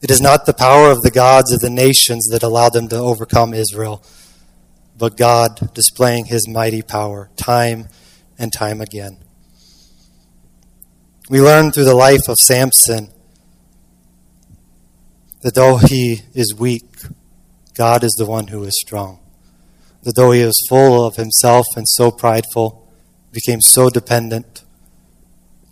It 0.00 0.10
is 0.10 0.22
not 0.22 0.46
the 0.46 0.54
power 0.54 0.90
of 0.90 1.02
the 1.02 1.10
gods 1.10 1.52
of 1.52 1.60
the 1.60 1.68
nations 1.68 2.28
that 2.30 2.42
allowed 2.42 2.72
them 2.72 2.88
to 2.88 2.96
overcome 2.96 3.52
Israel, 3.52 4.02
but 4.96 5.18
God 5.18 5.74
displaying 5.74 6.26
his 6.26 6.48
mighty 6.48 6.80
power 6.80 7.30
time 7.36 7.88
and 8.38 8.50
time 8.52 8.80
again. 8.80 9.18
We 11.28 11.42
learn 11.42 11.72
through 11.72 11.84
the 11.84 11.94
life 11.94 12.26
of 12.26 12.36
Samson 12.36 13.10
that 15.40 15.54
though 15.54 15.76
he 15.76 16.22
is 16.34 16.54
weak, 16.58 16.84
God 17.74 18.02
is 18.02 18.12
the 18.18 18.26
one 18.26 18.48
who 18.48 18.64
is 18.64 18.80
strong. 18.80 19.20
That 20.02 20.16
though 20.16 20.32
he 20.32 20.40
is 20.40 20.66
full 20.68 21.06
of 21.06 21.16
himself 21.16 21.66
and 21.76 21.86
so 21.88 22.10
prideful, 22.10 22.88
became 23.30 23.60
so 23.60 23.90
dependent, 23.90 24.64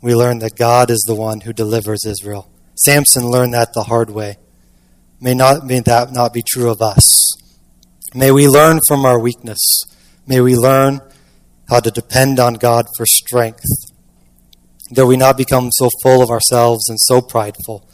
we 0.03 0.15
learn 0.15 0.39
that 0.39 0.57
God 0.57 0.91
is 0.91 1.03
the 1.07 1.15
one 1.15 1.41
who 1.41 1.53
delivers 1.53 2.05
Israel. 2.05 2.49
Samson 2.77 3.29
learned 3.29 3.55
that 3.55 3.73
the 3.73 3.85
hard 3.85 4.11
way. 4.11 4.37
May 5.21 5.35
not 5.35 5.65
may 5.65 5.81
that 5.81 6.13
not 6.13 6.35
be 6.35 6.43
true 6.43 6.71
of 6.71 6.83
us. 6.83 7.33
May 8.15 8.31
we 8.31 8.47
learn 8.47 8.81
from 8.87 9.05
our 9.07 9.19
weakness. 9.19 9.83
May 10.27 10.41
we 10.41 10.55
learn 10.55 11.01
how 11.69 11.81
to 11.81 11.91
depend 11.91 12.39
on 12.39 12.55
God 12.55 12.87
for 12.97 13.07
strength. 13.07 13.65
That 14.91 15.07
we 15.07 15.17
not 15.17 15.37
become 15.37 15.71
so 15.73 15.89
full 16.03 16.23
of 16.23 16.31
ourselves 16.31 16.89
and 16.89 16.99
so 17.01 17.21
prideful 17.21 17.89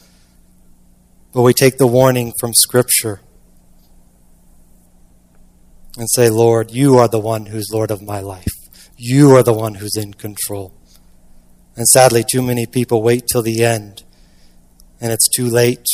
but 1.32 1.42
we 1.42 1.52
take 1.52 1.78
the 1.78 1.86
warning 1.86 2.32
from 2.38 2.52
Scripture 2.54 3.20
and 5.96 6.08
say, 6.10 6.30
Lord, 6.30 6.70
you 6.70 6.98
are 6.98 7.08
the 7.08 7.20
one 7.20 7.46
who's 7.46 7.70
Lord 7.72 7.90
of 7.90 8.02
my 8.02 8.20
life. 8.20 8.52
You 8.96 9.34
are 9.36 9.42
the 9.42 9.52
one 9.52 9.74
who's 9.74 9.96
in 9.96 10.14
control. 10.14 10.74
And 11.76 11.86
sadly, 11.88 12.24
too 12.30 12.42
many 12.42 12.66
people 12.66 13.02
wait 13.02 13.26
till 13.26 13.42
the 13.42 13.64
end, 13.64 14.04
and 15.00 15.10
it's 15.10 15.28
too 15.28 15.46
late. 15.46 15.86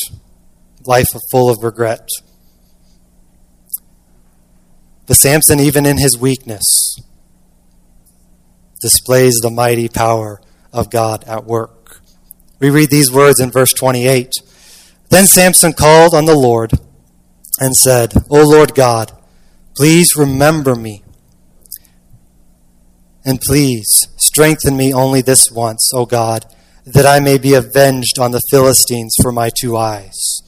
Life 0.84 1.08
full 1.30 1.50
of 1.50 1.62
regret. 1.62 2.08
But 5.06 5.14
Samson, 5.14 5.60
even 5.60 5.86
in 5.86 5.98
his 5.98 6.18
weakness, 6.18 6.96
displays 8.80 9.34
the 9.40 9.50
mighty 9.50 9.88
power 9.88 10.40
of 10.72 10.90
God 10.90 11.24
at 11.24 11.44
work. 11.44 12.00
We 12.60 12.70
read 12.70 12.90
these 12.90 13.10
words 13.10 13.40
in 13.40 13.50
verse 13.50 13.72
28. 13.72 14.32
Then 15.10 15.26
Samson 15.26 15.72
called 15.72 16.14
on 16.14 16.26
the 16.26 16.36
Lord 16.36 16.72
and 17.60 17.74
said, 17.74 18.12
O 18.30 18.44
Lord 18.46 18.74
God, 18.74 19.12
please 19.76 20.16
remember 20.16 20.74
me. 20.74 21.02
And 23.24 23.40
please 23.40 24.08
strengthen 24.16 24.76
me 24.76 24.92
only 24.92 25.20
this 25.20 25.50
once, 25.50 25.90
O 25.94 26.06
God, 26.06 26.46
that 26.84 27.06
I 27.06 27.20
may 27.20 27.38
be 27.38 27.54
avenged 27.54 28.18
on 28.18 28.30
the 28.30 28.42
Philistines 28.50 29.14
for 29.20 29.32
my 29.32 29.50
two 29.60 29.76
eyes. 29.76 30.42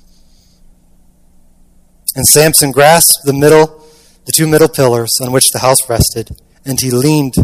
And 2.14 2.26
Samson 2.26 2.73
grasped 2.73 3.25
the 3.25 3.33
middle, 3.33 3.85
the 4.25 4.33
two 4.35 4.47
middle 4.47 4.69
pillars 4.69 5.11
on 5.21 5.33
which 5.33 5.50
the 5.52 5.61
house 5.61 5.88
rested, 5.88 6.31
and 6.64 6.81
he 6.81 6.90
leaned 6.90 7.35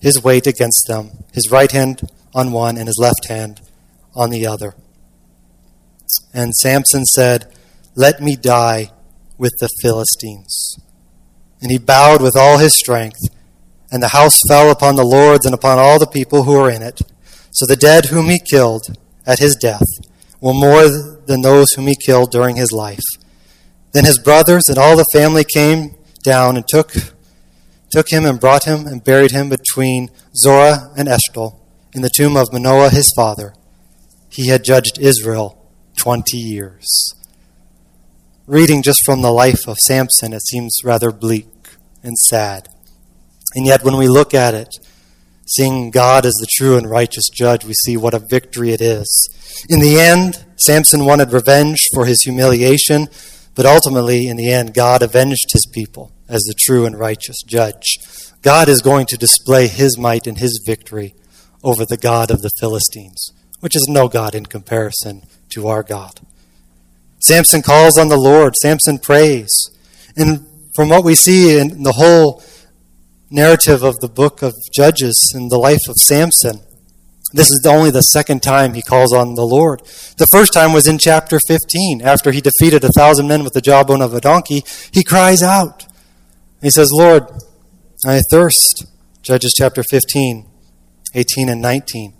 his 0.00 0.22
weight 0.22 0.46
against 0.46 0.86
them, 0.88 1.10
his 1.32 1.50
right 1.50 1.70
hand 1.70 2.02
on 2.34 2.52
one 2.52 2.76
and 2.76 2.88
his 2.88 2.98
left 3.00 3.28
hand 3.28 3.60
on 4.14 4.30
the 4.30 4.46
other. 4.46 4.74
And 6.32 6.54
Samson 6.54 7.04
said, 7.04 7.52
Let 7.94 8.20
me 8.20 8.36
die 8.36 8.90
with 9.38 9.52
the 9.60 9.68
Philistines. 9.80 10.78
And 11.60 11.70
he 11.70 11.78
bowed 11.78 12.20
with 12.20 12.36
all 12.36 12.58
his 12.58 12.76
strength, 12.76 13.20
and 13.90 14.02
the 14.02 14.08
house 14.08 14.38
fell 14.48 14.70
upon 14.70 14.96
the 14.96 15.04
lords 15.04 15.46
and 15.46 15.54
upon 15.54 15.78
all 15.78 15.98
the 15.98 16.06
people 16.06 16.42
who 16.42 16.52
were 16.52 16.70
in 16.70 16.82
it. 16.82 17.00
So 17.50 17.66
the 17.66 17.76
dead 17.76 18.06
whom 18.06 18.26
he 18.26 18.38
killed 18.38 18.98
at 19.26 19.38
his 19.38 19.56
death 19.56 19.86
were 20.40 20.52
more 20.52 20.88
than 21.26 21.42
those 21.42 21.72
whom 21.72 21.86
he 21.86 21.94
killed 21.94 22.30
during 22.30 22.56
his 22.56 22.72
life. 22.72 23.04
Then 23.92 24.04
his 24.04 24.18
brothers 24.18 24.64
and 24.68 24.76
all 24.76 24.96
the 24.96 25.06
family 25.12 25.44
came 25.44 25.94
down 26.24 26.56
and 26.56 26.66
took, 26.66 26.92
took 27.90 28.10
him 28.10 28.24
and 28.26 28.40
brought 28.40 28.64
him 28.64 28.86
and 28.86 29.04
buried 29.04 29.30
him 29.30 29.48
between 29.48 30.10
Zorah 30.36 30.92
and 30.96 31.08
Eshtaol 31.08 31.60
in 31.94 32.02
the 32.02 32.10
tomb 32.10 32.36
of 32.36 32.52
Manoah 32.52 32.90
his 32.90 33.12
father. 33.14 33.54
He 34.28 34.48
had 34.48 34.64
judged 34.64 34.98
Israel 34.98 35.63
20 36.04 36.36
years. 36.36 37.14
Reading 38.46 38.82
just 38.82 39.00
from 39.06 39.22
the 39.22 39.32
life 39.32 39.66
of 39.66 39.78
Samson, 39.78 40.34
it 40.34 40.42
seems 40.42 40.76
rather 40.84 41.10
bleak 41.10 41.48
and 42.02 42.18
sad. 42.18 42.68
And 43.54 43.64
yet, 43.64 43.82
when 43.82 43.96
we 43.96 44.06
look 44.06 44.34
at 44.34 44.52
it, 44.52 44.68
seeing 45.46 45.90
God 45.90 46.26
as 46.26 46.34
the 46.34 46.46
true 46.58 46.76
and 46.76 46.90
righteous 46.90 47.30
judge, 47.32 47.64
we 47.64 47.72
see 47.72 47.96
what 47.96 48.12
a 48.12 48.18
victory 48.18 48.72
it 48.72 48.82
is. 48.82 49.08
In 49.70 49.80
the 49.80 49.98
end, 49.98 50.44
Samson 50.56 51.06
wanted 51.06 51.32
revenge 51.32 51.78
for 51.94 52.04
his 52.04 52.20
humiliation, 52.20 53.08
but 53.54 53.64
ultimately, 53.64 54.28
in 54.28 54.36
the 54.36 54.52
end, 54.52 54.74
God 54.74 55.02
avenged 55.02 55.54
his 55.54 55.66
people 55.72 56.12
as 56.28 56.42
the 56.42 56.54
true 56.66 56.84
and 56.84 56.98
righteous 56.98 57.40
judge. 57.46 57.96
God 58.42 58.68
is 58.68 58.82
going 58.82 59.06
to 59.06 59.16
display 59.16 59.68
his 59.68 59.96
might 59.96 60.26
and 60.26 60.36
his 60.36 60.62
victory 60.66 61.14
over 61.62 61.86
the 61.86 61.96
God 61.96 62.30
of 62.30 62.42
the 62.42 62.50
Philistines, 62.60 63.32
which 63.60 63.74
is 63.74 63.86
no 63.88 64.06
God 64.06 64.34
in 64.34 64.44
comparison 64.44 65.22
to 65.54 65.68
our 65.68 65.82
God. 65.82 66.20
Samson 67.20 67.62
calls 67.62 67.98
on 67.98 68.08
the 68.08 68.18
Lord. 68.18 68.54
Samson 68.56 68.98
prays. 68.98 69.50
And 70.16 70.46
from 70.74 70.88
what 70.88 71.04
we 71.04 71.14
see 71.14 71.58
in 71.58 71.82
the 71.82 71.92
whole 71.92 72.42
narrative 73.30 73.82
of 73.82 73.96
the 74.00 74.08
book 74.08 74.42
of 74.42 74.52
Judges 74.74 75.32
and 75.34 75.50
the 75.50 75.58
life 75.58 75.88
of 75.88 75.96
Samson, 75.96 76.60
this 77.32 77.50
is 77.50 77.64
only 77.66 77.90
the 77.90 78.02
second 78.02 78.42
time 78.42 78.74
he 78.74 78.82
calls 78.82 79.12
on 79.12 79.34
the 79.34 79.46
Lord. 79.46 79.80
The 80.18 80.28
first 80.30 80.52
time 80.52 80.72
was 80.72 80.86
in 80.86 80.98
chapter 80.98 81.40
15. 81.48 82.02
After 82.02 82.30
he 82.30 82.40
defeated 82.40 82.84
a 82.84 82.92
thousand 82.96 83.26
men 83.26 83.42
with 83.42 83.54
the 83.54 83.60
jawbone 83.60 84.02
of 84.02 84.14
a 84.14 84.20
donkey, 84.20 84.62
he 84.92 85.02
cries 85.02 85.42
out. 85.42 85.86
He 86.62 86.70
says, 86.70 86.90
Lord, 86.92 87.24
I 88.06 88.20
thirst. 88.30 88.86
Judges 89.22 89.54
chapter 89.56 89.82
15, 89.82 90.46
18 91.14 91.48
and 91.48 91.62
19. 91.62 92.14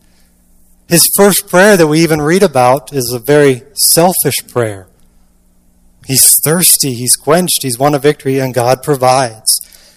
His 0.89 1.09
first 1.17 1.49
prayer 1.49 1.77
that 1.77 1.87
we 1.87 2.03
even 2.03 2.21
read 2.21 2.43
about 2.43 2.93
is 2.93 3.11
a 3.15 3.19
very 3.19 3.63
selfish 3.75 4.47
prayer. 4.49 4.87
He's 6.07 6.29
thirsty, 6.45 6.93
he's 6.95 7.17
quenched, 7.17 7.63
he's 7.63 7.79
won 7.79 7.95
a 7.95 7.99
victory, 7.99 8.39
and 8.39 8.53
God 8.53 8.83
provides. 8.83 9.51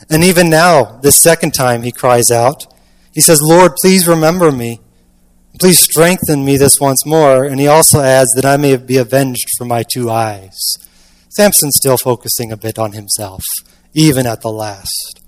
And 0.09 0.23
even 0.23 0.49
now, 0.49 0.99
this 1.01 1.21
second 1.21 1.51
time, 1.51 1.83
he 1.83 1.91
cries 1.91 2.31
out. 2.31 2.65
He 3.13 3.19
says, 3.19 3.39
Lord, 3.41 3.73
please 3.81 4.07
remember 4.07 4.51
me. 4.51 4.79
Please 5.59 5.79
strengthen 5.79 6.45
me 6.45 6.55
this 6.55 6.79
once 6.79 7.05
more. 7.05 7.43
And 7.43 7.59
he 7.59 7.67
also 7.67 7.99
adds 7.99 8.29
that 8.35 8.45
I 8.45 8.55
may 8.57 8.77
be 8.77 8.97
avenged 8.97 9.47
for 9.57 9.65
my 9.65 9.83
two 9.83 10.09
eyes. 10.09 10.57
Samson's 11.29 11.75
still 11.75 11.97
focusing 11.97 12.51
a 12.51 12.57
bit 12.57 12.79
on 12.79 12.93
himself, 12.93 13.43
even 13.93 14.25
at 14.25 14.41
the 14.41 14.51
last. 14.51 15.19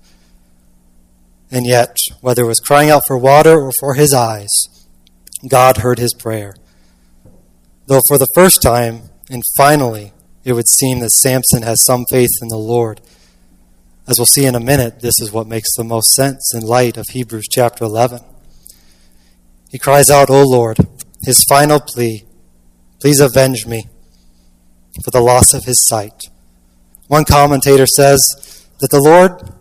And 1.51 1.65
yet, 1.65 1.97
whether 2.21 2.43
it 2.43 2.47
was 2.47 2.59
crying 2.59 2.89
out 2.89 3.03
for 3.05 3.17
water 3.17 3.59
or 3.59 3.71
for 3.79 3.95
his 3.95 4.13
eyes, 4.13 4.49
God 5.48 5.77
heard 5.77 6.00
his 6.00 6.13
prayer. 6.13 6.55
Though 7.88 8.01
for 8.08 8.17
the 8.17 8.27
first 8.36 8.62
time, 8.62 9.03
and 9.29 9.43
finally, 9.58 10.13
it 10.43 10.53
would 10.53 10.67
seem 10.67 11.00
that 11.00 11.12
Samson 11.12 11.63
has 11.63 11.84
some 11.86 12.05
faith 12.10 12.29
in 12.41 12.48
the 12.50 12.58
Lord. 12.58 13.01
As 14.08 14.17
we'll 14.17 14.25
see 14.25 14.46
in 14.46 14.55
a 14.55 14.60
minute, 14.60 15.01
this 15.01 15.19
is 15.19 15.31
what 15.31 15.48
makes 15.48 15.69
the 15.75 15.84
most 15.84 16.10
sense 16.13 16.53
in 16.53 16.62
light 16.62 16.98
of 16.98 17.05
Hebrews 17.10 17.48
chapter 17.50 17.84
11. 17.84 18.22
He 19.69 19.77
cries 19.77 20.10
out, 20.10 20.29
O 20.29 20.43
Lord, 20.43 20.77
his 21.24 21.46
final 21.48 21.79
plea, 21.79 22.25
please 23.00 23.19
avenge 23.19 23.67
me 23.67 23.88
for 25.03 25.12
the 25.12 25.22
loss 25.22 25.53
of 25.53 25.65
his 25.65 25.88
sight. 25.88 26.24
One 27.08 27.25
commentator 27.25 27.86
says 27.86 28.19
that 28.79 28.91
the 28.91 29.01
Lord 29.01 29.53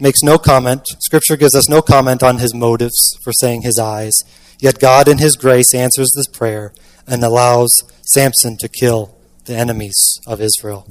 makes 0.00 0.22
no 0.22 0.36
comment, 0.36 0.86
Scripture 0.98 1.36
gives 1.36 1.54
us 1.54 1.68
no 1.68 1.80
comment 1.80 2.22
on 2.22 2.38
his 2.38 2.54
motives 2.54 3.16
for 3.22 3.32
saying 3.32 3.62
his 3.62 3.78
eyes, 3.78 4.12
yet 4.62 4.78
God 4.78 5.08
in 5.08 5.18
his 5.18 5.36
grace 5.36 5.74
answers 5.74 6.10
this 6.14 6.28
prayer 6.28 6.72
and 7.06 7.22
allows 7.22 7.70
Samson 8.02 8.56
to 8.60 8.68
kill 8.68 9.14
the 9.44 9.56
enemies 9.56 10.18
of 10.26 10.40
Israel. 10.40 10.86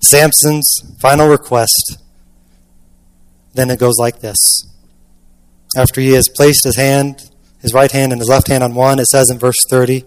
Samson's 0.00 0.66
final 0.98 1.28
request, 1.28 1.98
then 3.52 3.68
it 3.68 3.78
goes 3.78 3.98
like 3.98 4.20
this 4.20 4.38
after 5.76 6.00
he 6.00 6.12
has 6.12 6.28
placed 6.28 6.64
his 6.64 6.76
hand, 6.76 7.30
his 7.60 7.72
right 7.72 7.90
hand 7.90 8.12
and 8.12 8.20
his 8.20 8.28
left 8.28 8.48
hand 8.48 8.62
on 8.62 8.74
one, 8.74 8.98
it 8.98 9.06
says 9.06 9.30
in 9.30 9.38
verse 9.38 9.56
30, 9.70 10.04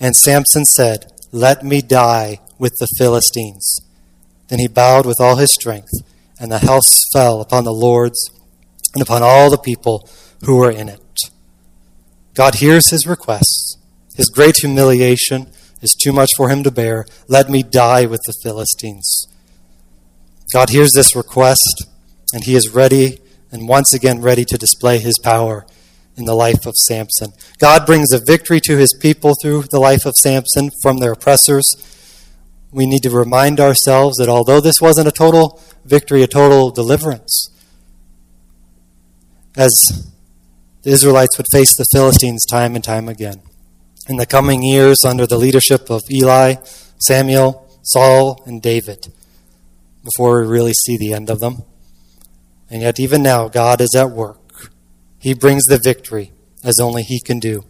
And 0.00 0.16
Samson 0.16 0.64
said, 0.64 1.12
Let 1.32 1.62
me 1.62 1.82
die 1.82 2.40
with 2.58 2.74
the 2.78 2.88
Philistines. 2.96 3.80
Then 4.48 4.58
he 4.58 4.68
bowed 4.68 5.06
with 5.06 5.20
all 5.20 5.36
his 5.36 5.52
strength, 5.52 5.92
and 6.40 6.50
the 6.50 6.60
house 6.60 7.04
fell 7.12 7.40
upon 7.40 7.64
the 7.64 7.72
lords 7.72 8.30
and 8.94 9.02
upon 9.02 9.22
all 9.22 9.50
the 9.50 9.58
people 9.58 10.08
who 10.44 10.56
were 10.56 10.70
in 10.70 10.88
it. 10.88 11.00
God 12.34 12.56
hears 12.56 12.90
his 12.90 13.06
requests. 13.06 13.78
His 14.16 14.28
great 14.28 14.56
humiliation 14.60 15.46
is 15.80 15.94
too 15.94 16.12
much 16.12 16.30
for 16.36 16.48
him 16.48 16.62
to 16.64 16.70
bear. 16.70 17.06
Let 17.28 17.48
me 17.48 17.62
die 17.62 18.06
with 18.06 18.20
the 18.26 18.34
Philistines. 18.42 19.26
God 20.52 20.70
hears 20.70 20.92
this 20.92 21.16
request, 21.16 21.86
and 22.32 22.44
he 22.44 22.54
is 22.54 22.74
ready 22.74 23.18
and 23.50 23.68
once 23.68 23.94
again 23.94 24.20
ready 24.20 24.44
to 24.44 24.58
display 24.58 24.98
his 24.98 25.18
power 25.18 25.66
in 26.16 26.24
the 26.24 26.34
life 26.34 26.66
of 26.66 26.74
Samson. 26.76 27.32
God 27.58 27.86
brings 27.86 28.12
a 28.12 28.20
victory 28.24 28.60
to 28.64 28.76
his 28.76 28.92
people 28.92 29.34
through 29.40 29.64
the 29.70 29.80
life 29.80 30.04
of 30.06 30.14
Samson 30.16 30.70
from 30.82 30.98
their 30.98 31.12
oppressors. 31.12 31.64
We 32.72 32.86
need 32.86 33.02
to 33.02 33.10
remind 33.10 33.60
ourselves 33.60 34.16
that 34.18 34.28
although 34.28 34.60
this 34.60 34.80
wasn't 34.80 35.08
a 35.08 35.12
total 35.12 35.60
victory, 35.84 36.22
a 36.22 36.26
total 36.26 36.70
deliverance, 36.70 37.50
as 39.56 40.12
the 40.84 40.90
Israelites 40.90 41.36
would 41.38 41.46
face 41.52 41.74
the 41.76 41.86
Philistines 41.92 42.44
time 42.44 42.74
and 42.74 42.84
time 42.84 43.08
again. 43.08 43.42
In 44.08 44.16
the 44.16 44.26
coming 44.26 44.62
years, 44.62 45.04
under 45.04 45.26
the 45.26 45.38
leadership 45.38 45.90
of 45.90 46.02
Eli, 46.10 46.56
Samuel, 46.98 47.66
Saul, 47.82 48.42
and 48.46 48.60
David, 48.60 49.12
before 50.04 50.40
we 50.40 50.46
really 50.46 50.74
see 50.74 50.96
the 50.96 51.14
end 51.14 51.30
of 51.30 51.40
them. 51.40 51.62
And 52.70 52.82
yet, 52.82 53.00
even 53.00 53.22
now, 53.22 53.48
God 53.48 53.80
is 53.80 53.94
at 53.96 54.10
work. 54.10 54.70
He 55.18 55.32
brings 55.32 55.64
the 55.64 55.80
victory 55.82 56.32
as 56.62 56.78
only 56.80 57.02
He 57.02 57.18
can 57.18 57.38
do. 57.38 57.64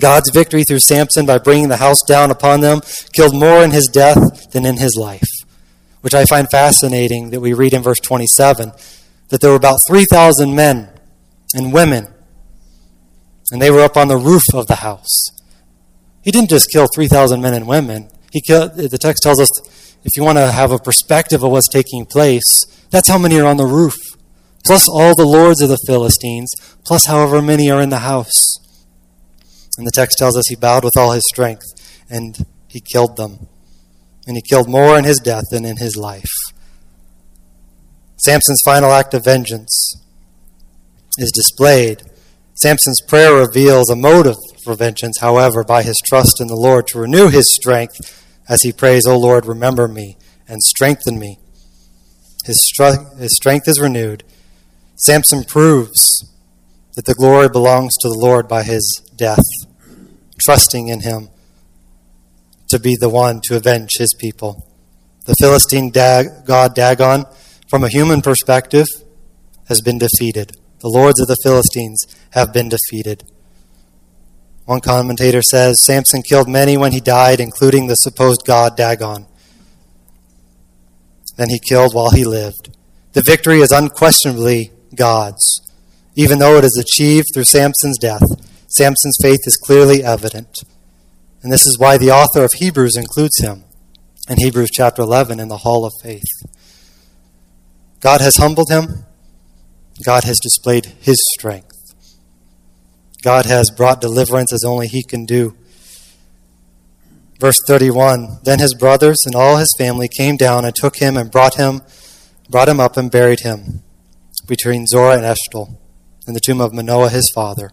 God's 0.00 0.30
victory 0.30 0.64
through 0.64 0.80
Samson 0.80 1.26
by 1.26 1.38
bringing 1.38 1.68
the 1.68 1.76
house 1.76 2.02
down 2.06 2.30
upon 2.30 2.60
them 2.60 2.80
killed 3.12 3.34
more 3.34 3.62
in 3.62 3.70
his 3.70 3.88
death 3.92 4.50
than 4.50 4.66
in 4.66 4.76
his 4.76 4.96
life, 4.98 5.28
which 6.00 6.14
I 6.14 6.24
find 6.24 6.48
fascinating 6.50 7.30
that 7.30 7.40
we 7.40 7.52
read 7.52 7.74
in 7.74 7.82
verse 7.82 8.00
27 8.00 8.72
that 9.28 9.40
there 9.40 9.50
were 9.50 9.56
about 9.56 9.78
3,000 9.86 10.54
men 10.54 10.88
and 11.54 11.72
women, 11.72 12.12
and 13.50 13.60
they 13.60 13.70
were 13.70 13.80
up 13.80 13.96
on 13.96 14.08
the 14.08 14.16
roof 14.16 14.42
of 14.52 14.66
the 14.66 14.76
house. 14.76 15.28
He 16.22 16.30
didn't 16.30 16.50
just 16.50 16.70
kill 16.72 16.86
3,000 16.94 17.40
men 17.40 17.54
and 17.54 17.68
women. 17.68 18.08
He 18.32 18.40
killed, 18.40 18.74
the 18.74 18.98
text 18.98 19.22
tells 19.22 19.40
us 19.40 19.50
if 20.04 20.10
you 20.16 20.22
want 20.22 20.38
to 20.38 20.50
have 20.50 20.70
a 20.70 20.78
perspective 20.78 21.42
of 21.42 21.50
what's 21.50 21.68
taking 21.68 22.04
place, 22.04 22.64
that's 22.90 23.08
how 23.08 23.18
many 23.18 23.40
are 23.40 23.46
on 23.46 23.56
the 23.56 23.66
roof, 23.66 23.94
plus 24.66 24.88
all 24.88 25.14
the 25.14 25.26
lords 25.26 25.62
of 25.62 25.68
the 25.68 25.78
Philistines, 25.86 26.50
plus 26.84 27.06
however 27.06 27.40
many 27.40 27.70
are 27.70 27.80
in 27.80 27.90
the 27.90 28.00
house. 28.00 28.56
And 29.78 29.86
the 29.86 29.92
text 29.92 30.18
tells 30.18 30.36
us 30.36 30.44
he 30.48 30.56
bowed 30.56 30.84
with 30.84 30.96
all 30.96 31.12
his 31.12 31.24
strength, 31.32 31.66
and 32.10 32.46
he 32.68 32.80
killed 32.80 33.16
them. 33.16 33.48
And 34.26 34.36
he 34.36 34.42
killed 34.42 34.68
more 34.68 34.98
in 34.98 35.04
his 35.04 35.18
death 35.18 35.44
than 35.50 35.64
in 35.64 35.78
his 35.78 35.96
life. 35.96 36.30
Samson's 38.16 38.62
final 38.64 38.90
act 38.92 39.12
of 39.14 39.24
vengeance 39.24 39.94
is 41.18 41.30
displayed. 41.30 42.02
Samson's 42.54 43.00
prayer 43.06 43.34
reveals 43.34 43.90
a 43.90 43.96
motive 43.96 44.36
for 44.62 44.74
vengeance, 44.74 45.18
however, 45.20 45.64
by 45.64 45.82
his 45.82 46.00
trust 46.06 46.40
in 46.40 46.46
the 46.46 46.56
Lord 46.56 46.86
to 46.88 47.00
renew 47.00 47.28
his 47.28 47.52
strength 47.52 48.22
as 48.48 48.62
he 48.62 48.72
prays, 48.72 49.06
O 49.06 49.18
Lord, 49.18 49.46
remember 49.46 49.88
me 49.88 50.16
and 50.46 50.62
strengthen 50.62 51.18
me 51.18 51.38
his, 52.44 52.60
str- 52.62 53.16
his 53.18 53.34
strength 53.34 53.66
is 53.66 53.80
renewed. 53.80 54.22
Samson 54.96 55.44
proves 55.44 56.30
that 56.94 57.06
the 57.06 57.14
glory 57.14 57.48
belongs 57.48 57.94
to 58.00 58.08
the 58.08 58.18
Lord 58.18 58.46
by 58.46 58.62
his 58.62 59.02
death, 59.16 59.44
trusting 60.40 60.88
in 60.88 61.00
him 61.00 61.30
to 62.68 62.78
be 62.78 62.96
the 62.96 63.08
one 63.08 63.40
to 63.44 63.56
avenge 63.56 63.92
his 63.98 64.14
people. 64.18 64.68
The 65.26 65.34
Philistine 65.40 65.90
dag- 65.90 66.44
god 66.44 66.74
Dagon, 66.74 67.24
from 67.68 67.82
a 67.82 67.88
human 67.88 68.20
perspective, 68.20 68.86
has 69.68 69.80
been 69.80 69.98
defeated. 69.98 70.56
The 70.84 70.90
lords 70.90 71.18
of 71.18 71.28
the 71.28 71.38
Philistines 71.42 72.04
have 72.32 72.52
been 72.52 72.68
defeated. 72.68 73.24
One 74.66 74.82
commentator 74.82 75.40
says 75.40 75.82
Samson 75.82 76.20
killed 76.20 76.46
many 76.46 76.76
when 76.76 76.92
he 76.92 77.00
died, 77.00 77.40
including 77.40 77.86
the 77.86 77.94
supposed 77.94 78.42
god 78.44 78.76
Dagon 78.76 79.24
Then 81.38 81.48
he 81.48 81.58
killed 81.58 81.94
while 81.94 82.10
he 82.10 82.26
lived. 82.26 82.76
The 83.14 83.22
victory 83.24 83.60
is 83.60 83.72
unquestionably 83.72 84.72
God's. 84.94 85.62
Even 86.16 86.38
though 86.38 86.58
it 86.58 86.64
is 86.64 86.78
achieved 86.78 87.28
through 87.32 87.44
Samson's 87.44 87.96
death, 87.98 88.22
Samson's 88.68 89.16
faith 89.22 89.40
is 89.46 89.56
clearly 89.56 90.04
evident. 90.04 90.58
And 91.42 91.50
this 91.50 91.64
is 91.64 91.78
why 91.78 91.96
the 91.96 92.10
author 92.10 92.44
of 92.44 92.52
Hebrews 92.58 92.98
includes 92.98 93.40
him 93.40 93.64
in 94.28 94.36
Hebrews 94.36 94.70
chapter 94.70 95.00
11 95.00 95.40
in 95.40 95.48
the 95.48 95.64
hall 95.64 95.86
of 95.86 95.94
faith. 96.02 96.28
God 98.00 98.20
has 98.20 98.36
humbled 98.36 98.70
him. 98.70 99.06
God 100.02 100.24
has 100.24 100.38
displayed 100.42 100.86
his 101.00 101.16
strength. 101.38 101.94
God 103.22 103.46
has 103.46 103.70
brought 103.70 104.00
deliverance 104.00 104.52
as 104.52 104.64
only 104.64 104.88
he 104.88 105.02
can 105.02 105.24
do. 105.24 105.56
Verse 107.38 107.56
31 107.66 108.40
Then 108.42 108.58
his 108.58 108.74
brothers 108.74 109.18
and 109.24 109.34
all 109.34 109.56
his 109.56 109.74
family 109.78 110.08
came 110.08 110.36
down 110.36 110.64
and 110.64 110.74
took 110.74 110.96
him 110.96 111.16
and 111.16 111.30
brought 111.30 111.54
him, 111.54 111.82
brought 112.50 112.68
him 112.68 112.80
up 112.80 112.96
and 112.96 113.10
buried 113.10 113.40
him 113.40 113.82
between 114.46 114.86
Zorah 114.86 115.16
and 115.16 115.24
Eshtaol 115.24 115.78
in 116.26 116.34
the 116.34 116.40
tomb 116.40 116.60
of 116.60 116.74
Manoah 116.74 117.10
his 117.10 117.30
father. 117.34 117.70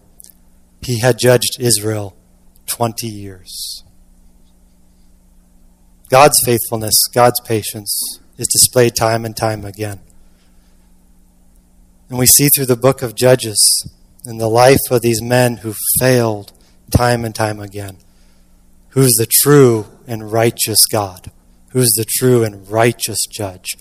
He 0.80 1.00
had 1.00 1.18
judged 1.18 1.58
Israel 1.58 2.16
20 2.66 3.06
years. 3.06 3.84
God's 6.08 6.36
faithfulness, 6.44 6.94
God's 7.14 7.40
patience 7.40 8.20
is 8.36 8.46
displayed 8.48 8.94
time 8.94 9.24
and 9.24 9.36
time 9.36 9.64
again. 9.64 10.00
And 12.12 12.18
we 12.18 12.26
see 12.26 12.50
through 12.54 12.66
the 12.66 12.76
book 12.76 13.00
of 13.00 13.14
Judges 13.14 13.88
in 14.26 14.36
the 14.36 14.46
life 14.46 14.90
of 14.90 15.00
these 15.00 15.22
men 15.22 15.56
who 15.56 15.72
failed 15.98 16.52
time 16.90 17.24
and 17.24 17.34
time 17.34 17.58
again 17.58 17.96
who's 18.90 19.14
the 19.14 19.26
true 19.26 19.86
and 20.06 20.30
righteous 20.30 20.84
God, 20.84 21.30
who's 21.70 21.90
the 21.96 22.04
true 22.04 22.44
and 22.44 22.68
righteous 22.68 23.20
judge. 23.30 23.78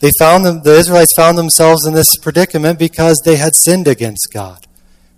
They 0.00 0.10
found 0.18 0.44
them, 0.44 0.64
the 0.64 0.74
Israelites 0.74 1.14
found 1.16 1.38
themselves 1.38 1.86
in 1.86 1.94
this 1.94 2.16
predicament 2.20 2.80
because 2.80 3.22
they 3.24 3.36
had 3.36 3.54
sinned 3.54 3.86
against 3.86 4.30
God. 4.32 4.66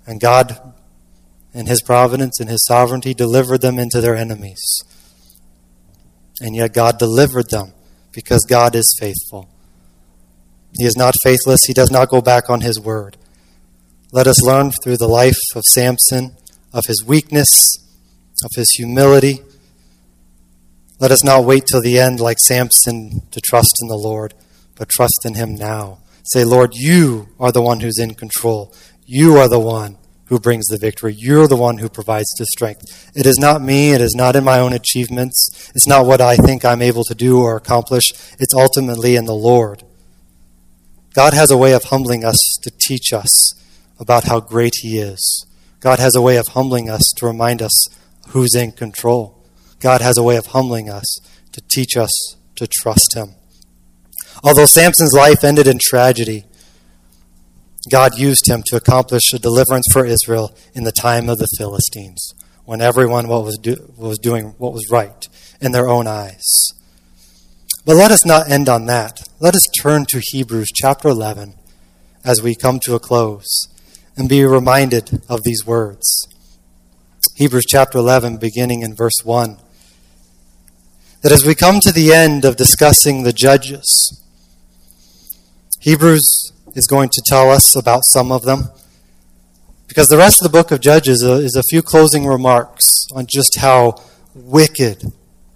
And 0.07 0.21
God, 0.21 0.75
in 1.55 1.65
His 1.65 1.81
providence 1.81 2.41
and 2.41 2.51
His 2.51 2.63
sovereignty, 2.67 3.15
delivered 3.15 3.63
them 3.63 3.79
into 3.79 4.03
their 4.03 4.15
enemies. 4.15 4.83
And 6.43 6.55
yet 6.55 6.75
God 6.75 6.99
delivered 6.99 7.49
them 7.49 7.73
because 8.13 8.45
God 8.45 8.75
is 8.75 8.95
faithful. 9.01 9.49
He 10.77 10.85
is 10.85 10.97
not 10.97 11.15
faithless, 11.23 11.61
He 11.67 11.73
does 11.73 11.91
not 11.91 12.09
go 12.09 12.21
back 12.21 12.51
on 12.51 12.61
His 12.61 12.81
word. 12.81 13.17
Let 14.13 14.27
us 14.27 14.43
learn 14.43 14.73
through 14.83 14.97
the 14.97 15.09
life 15.09 15.39
of 15.55 15.65
Samson 15.65 16.37
of 16.73 16.85
his 16.87 17.05
weakness, 17.07 17.49
of 18.45 18.51
his 18.55 18.71
humility. 18.77 19.41
Let 21.01 21.11
us 21.11 21.25
not 21.25 21.45
wait 21.45 21.65
till 21.67 21.81
the 21.81 21.99
end 21.99 22.21
like 22.21 22.39
Samson 22.39 23.23
to 23.31 23.41
trust 23.41 23.79
in 23.81 23.89
the 23.89 23.97
Lord, 23.97 24.35
but 24.75 24.89
trust 24.89 25.21
in 25.25 25.35
Him 25.35 25.55
now. 25.55 25.99
Say, 26.25 26.45
Lord, 26.45 26.73
you 26.75 27.29
are 27.39 27.53
the 27.53 27.63
one 27.63 27.81
who's 27.81 27.99
in 27.99 28.15
control. 28.15 28.75
You 29.07 29.37
are 29.37 29.49
the 29.49 29.61
one 29.61 29.97
who 30.27 30.41
brings 30.41 30.67
the 30.67 30.77
victory. 30.77 31.15
You're 31.17 31.47
the 31.47 31.57
one 31.57 31.79
who 31.79 31.89
provides 31.89 32.29
the 32.37 32.47
strength. 32.47 33.11
It 33.15 33.27
is 33.27 33.39
not 33.39 33.63
me. 33.63 33.93
It 33.93 34.01
is 34.01 34.15
not 34.15 34.37
in 34.37 34.45
my 34.45 34.59
own 34.59 34.73
achievements. 34.73 35.71
It's 35.75 35.87
not 35.87 36.05
what 36.05 36.21
I 36.21 36.37
think 36.37 36.65
I'm 36.65 36.83
able 36.83 37.05
to 37.05 37.15
do 37.15 37.39
or 37.41 37.57
accomplish. 37.57 38.11
It's 38.39 38.55
ultimately 38.55 39.15
in 39.15 39.25
the 39.25 39.35
Lord. 39.35 39.85
God 41.19 41.35
has 41.35 41.51
a 41.51 41.57
way 41.57 41.73
of 41.73 41.83
humbling 41.83 42.25
us 42.25 42.39
to 42.63 42.71
teach 42.71 43.13
us 43.13 43.53
about 43.99 44.29
how 44.29 44.39
great 44.39 44.75
He 44.83 44.99
is. 44.99 45.47
God 45.81 45.99
has 45.99 46.15
a 46.15 46.23
way 46.23 46.37
of 46.37 46.47
humbling 46.47 46.89
us 46.89 47.03
to 47.17 47.27
remind 47.27 47.61
us 47.61 47.89
who's 48.29 48.55
in 48.55 48.71
control. 48.71 49.43
God 49.81 50.01
has 50.01 50.17
a 50.17 50.23
way 50.23 50.37
of 50.37 50.47
humbling 50.47 50.89
us 50.89 51.19
to 51.51 51.61
teach 51.73 51.97
us 51.97 52.37
to 52.55 52.69
trust 52.69 53.17
Him. 53.17 53.31
Although 54.45 54.67
Samson's 54.67 55.13
life 55.13 55.43
ended 55.43 55.67
in 55.67 55.81
tragedy, 55.83 56.45
God 57.91 58.17
used 58.17 58.49
him 58.49 58.63
to 58.67 58.77
accomplish 58.77 59.33
a 59.33 59.41
deliverance 59.41 59.87
for 59.93 60.07
Israel 60.07 60.57
in 60.73 60.85
the 60.85 60.93
time 60.93 61.29
of 61.29 61.39
the 61.39 61.49
Philistines, 61.59 62.33
when 62.65 62.81
everyone 62.81 63.27
was, 63.27 63.59
do, 63.59 63.93
was 63.97 64.19
doing 64.19 64.55
what 64.59 64.73
was 64.73 64.89
right 64.89 65.27
in 65.61 65.73
their 65.73 65.89
own 65.89 66.07
eyes. 66.07 66.45
But 67.89 67.97
let 67.97 68.11
us 68.11 68.27
not 68.27 68.51
end 68.51 68.69
on 68.69 68.85
that. 68.85 69.27
Let 69.41 69.55
us 69.55 69.63
turn 69.81 70.05
to 70.11 70.21
Hebrews 70.23 70.69
chapter 70.75 71.09
11 71.09 71.55
as 72.23 72.43
we 72.43 72.55
come 72.55 72.81
to 72.81 72.95
a 72.95 73.01
close 73.01 73.67
and 74.15 74.29
be 74.29 74.45
reminded 74.45 75.23
of 75.27 75.43
these 75.43 75.65
words. 75.65 76.29
Hebrews 77.37 77.65
chapter 77.67 77.97
11, 77.97 78.37
beginning 78.37 78.83
in 78.83 78.95
verse 78.95 79.25
1. 79.25 79.57
That 81.23 81.33
as 81.33 81.47
we 81.47 81.55
come 81.55 81.81
to 81.81 81.91
the 81.91 82.13
end 82.13 82.45
of 82.45 82.57
discussing 82.57 83.23
the 83.23 83.33
judges, 83.33 84.23
Hebrews 85.81 86.53
is 86.75 86.87
going 86.87 87.09
to 87.09 87.23
tell 87.25 87.51
us 87.51 87.75
about 87.75 88.03
some 88.05 88.31
of 88.31 88.43
them. 88.43 88.65
Because 89.87 90.09
the 90.09 90.19
rest 90.19 90.43
of 90.43 90.53
the 90.53 90.59
book 90.59 90.71
of 90.71 90.83
Judges 90.83 91.25
uh, 91.25 91.37
is 91.37 91.57
a 91.57 91.63
few 91.71 91.81
closing 91.81 92.27
remarks 92.27 93.07
on 93.15 93.25
just 93.27 93.57
how 93.61 93.95
wicked 94.35 95.11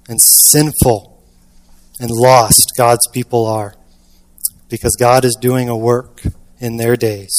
and 0.09 0.19
sinful 0.19 1.12
and 2.03 2.11
lost 2.11 2.73
God's 2.77 3.07
people 3.13 3.47
are. 3.47 3.77
Because 4.69 4.97
God 4.99 5.25
is 5.25 5.39
doing 5.41 5.69
a 5.69 5.77
work 5.77 6.23
in 6.59 6.77
their 6.77 6.97
days. 6.97 7.33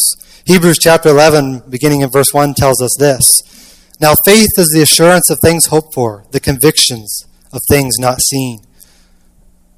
Hebrews 0.45 0.78
chapter 0.80 1.10
11, 1.10 1.63
beginning 1.69 2.02
in 2.02 2.10
verse 2.10 2.32
1, 2.32 2.54
tells 2.54 2.82
us 2.82 2.95
this 2.97 3.41
Now 3.99 4.13
faith 4.26 4.49
is 4.58 4.71
the 4.73 4.82
assurance 4.82 5.30
of 5.30 5.39
things 5.41 5.67
hoped 5.67 5.93
for, 5.93 6.26
the 6.32 6.39
convictions 6.39 7.26
of 7.52 7.60
things 7.69 7.95
not 7.99 8.21
seen. 8.21 8.60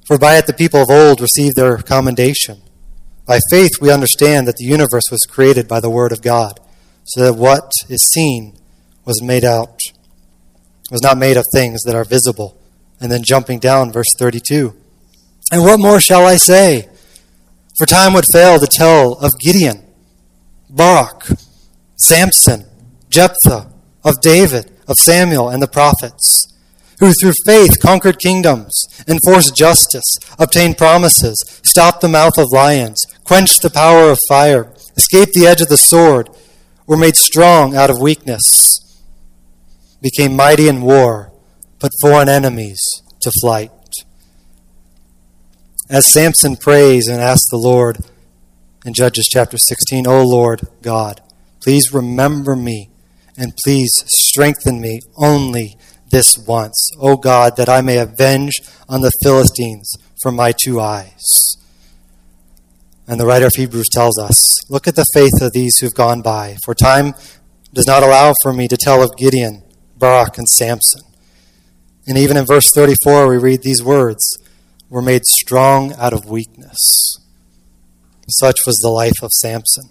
For 0.05 0.19
by 0.19 0.37
it 0.37 0.45
the 0.45 0.53
people 0.53 0.83
of 0.83 0.91
old 0.91 1.19
received 1.19 1.55
their 1.55 1.77
commendation. 1.77 2.61
By 3.25 3.39
faith, 3.49 3.81
we 3.81 3.91
understand 3.91 4.47
that 4.47 4.57
the 4.57 4.65
universe 4.65 5.09
was 5.09 5.25
created 5.27 5.67
by 5.67 5.79
the 5.79 5.89
Word 5.89 6.11
of 6.11 6.21
God, 6.21 6.59
so 7.05 7.23
that 7.23 7.33
what 7.33 7.71
is 7.89 8.03
seen 8.13 8.55
was 9.03 9.23
made 9.23 9.43
out, 9.43 9.79
was 10.91 11.01
not 11.01 11.17
made 11.17 11.37
of 11.37 11.45
things 11.51 11.81
that 11.83 11.95
are 11.95 12.03
visible. 12.03 12.59
And 12.99 13.11
then 13.11 13.23
jumping 13.23 13.59
down, 13.59 13.91
verse 13.91 14.07
32. 14.17 14.75
And 15.51 15.63
what 15.63 15.79
more 15.79 15.99
shall 15.99 16.25
I 16.25 16.37
say? 16.37 16.89
For 17.77 17.85
time 17.85 18.13
would 18.13 18.25
fail 18.31 18.59
to 18.59 18.67
tell 18.67 19.13
of 19.13 19.31
Gideon, 19.39 19.85
Barak, 20.69 21.27
Samson, 21.97 22.65
Jephthah, 23.09 23.71
of 24.03 24.21
David, 24.21 24.71
of 24.87 24.95
Samuel, 24.97 25.49
and 25.49 25.61
the 25.61 25.67
prophets 25.67 26.47
who 26.99 27.11
through 27.11 27.33
faith 27.45 27.79
conquered 27.81 28.19
kingdoms, 28.19 28.87
enforced 29.07 29.55
justice, 29.55 30.17
obtained 30.39 30.77
promises, 30.77 31.35
stopped 31.63 32.01
the 32.01 32.07
mouth 32.07 32.37
of 32.37 32.51
lions, 32.51 33.03
quenched 33.23 33.61
the 33.61 33.69
power 33.69 34.09
of 34.09 34.19
fire, 34.29 34.71
escaped 34.95 35.33
the 35.33 35.45
edge 35.45 35.61
of 35.61 35.67
the 35.67 35.77
sword, 35.77 36.29
were 36.87 36.97
made 36.97 37.15
strong 37.15 37.75
out 37.75 37.89
of 37.89 37.99
weakness, 37.99 38.41
became 40.01 40.35
mighty 40.35 40.67
in 40.67 40.81
war, 40.81 41.31
put 41.79 41.91
foreign 42.01 42.29
enemies 42.29 42.79
to 43.21 43.31
flight. 43.41 43.71
As 45.89 46.11
Samson 46.11 46.55
prays 46.55 47.07
and 47.07 47.21
asks 47.21 47.49
the 47.49 47.57
Lord 47.57 47.97
in 48.85 48.93
Judges 48.93 49.27
chapter 49.31 49.57
16, 49.57 50.07
O 50.07 50.23
Lord 50.23 50.61
God, 50.81 51.21
please 51.61 51.93
remember 51.93 52.55
me 52.55 52.89
and 53.37 53.53
please 53.63 53.91
strengthen 54.05 54.79
me 54.81 54.99
only 55.17 55.77
this 56.09 56.37
once, 56.37 56.89
O 56.99 57.17
God, 57.17 57.57
that 57.57 57.69
I 57.69 57.81
may 57.81 57.97
avenge 57.97 58.53
on 58.87 59.01
the 59.01 59.11
Philistines 59.21 59.95
from 60.21 60.35
my 60.35 60.53
two 60.53 60.79
eyes. 60.79 61.57
And 63.07 63.19
the 63.19 63.25
writer 63.25 63.45
of 63.45 63.53
Hebrews 63.55 63.89
tells 63.91 64.17
us 64.17 64.55
Look 64.69 64.87
at 64.87 64.95
the 64.95 65.05
faith 65.13 65.41
of 65.41 65.53
these 65.53 65.77
who've 65.77 65.93
gone 65.93 66.21
by, 66.21 66.57
for 66.63 66.73
time 66.73 67.13
does 67.73 67.85
not 67.85 68.03
allow 68.03 68.33
for 68.41 68.53
me 68.53 68.67
to 68.67 68.77
tell 68.77 69.03
of 69.03 69.15
Gideon, 69.17 69.61
Barak, 69.97 70.37
and 70.37 70.47
Samson. 70.47 71.01
And 72.07 72.17
even 72.17 72.37
in 72.37 72.45
verse 72.45 72.69
34, 72.75 73.27
we 73.27 73.37
read 73.37 73.61
these 73.63 73.83
words 73.83 74.37
were 74.89 75.01
made 75.01 75.25
strong 75.25 75.93
out 75.93 76.13
of 76.13 76.29
weakness. 76.29 76.77
Such 78.27 78.57
was 78.65 78.77
the 78.77 78.89
life 78.89 79.21
of 79.21 79.31
Samson. 79.31 79.89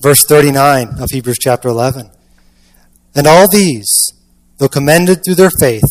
Verse 0.00 0.24
39 0.28 1.00
of 1.00 1.10
Hebrews 1.10 1.38
chapter 1.40 1.68
11. 1.68 2.10
And 3.14 3.26
all 3.26 3.48
these, 3.50 3.88
though 4.58 4.68
commended 4.68 5.24
through 5.24 5.36
their 5.36 5.50
faith, 5.60 5.82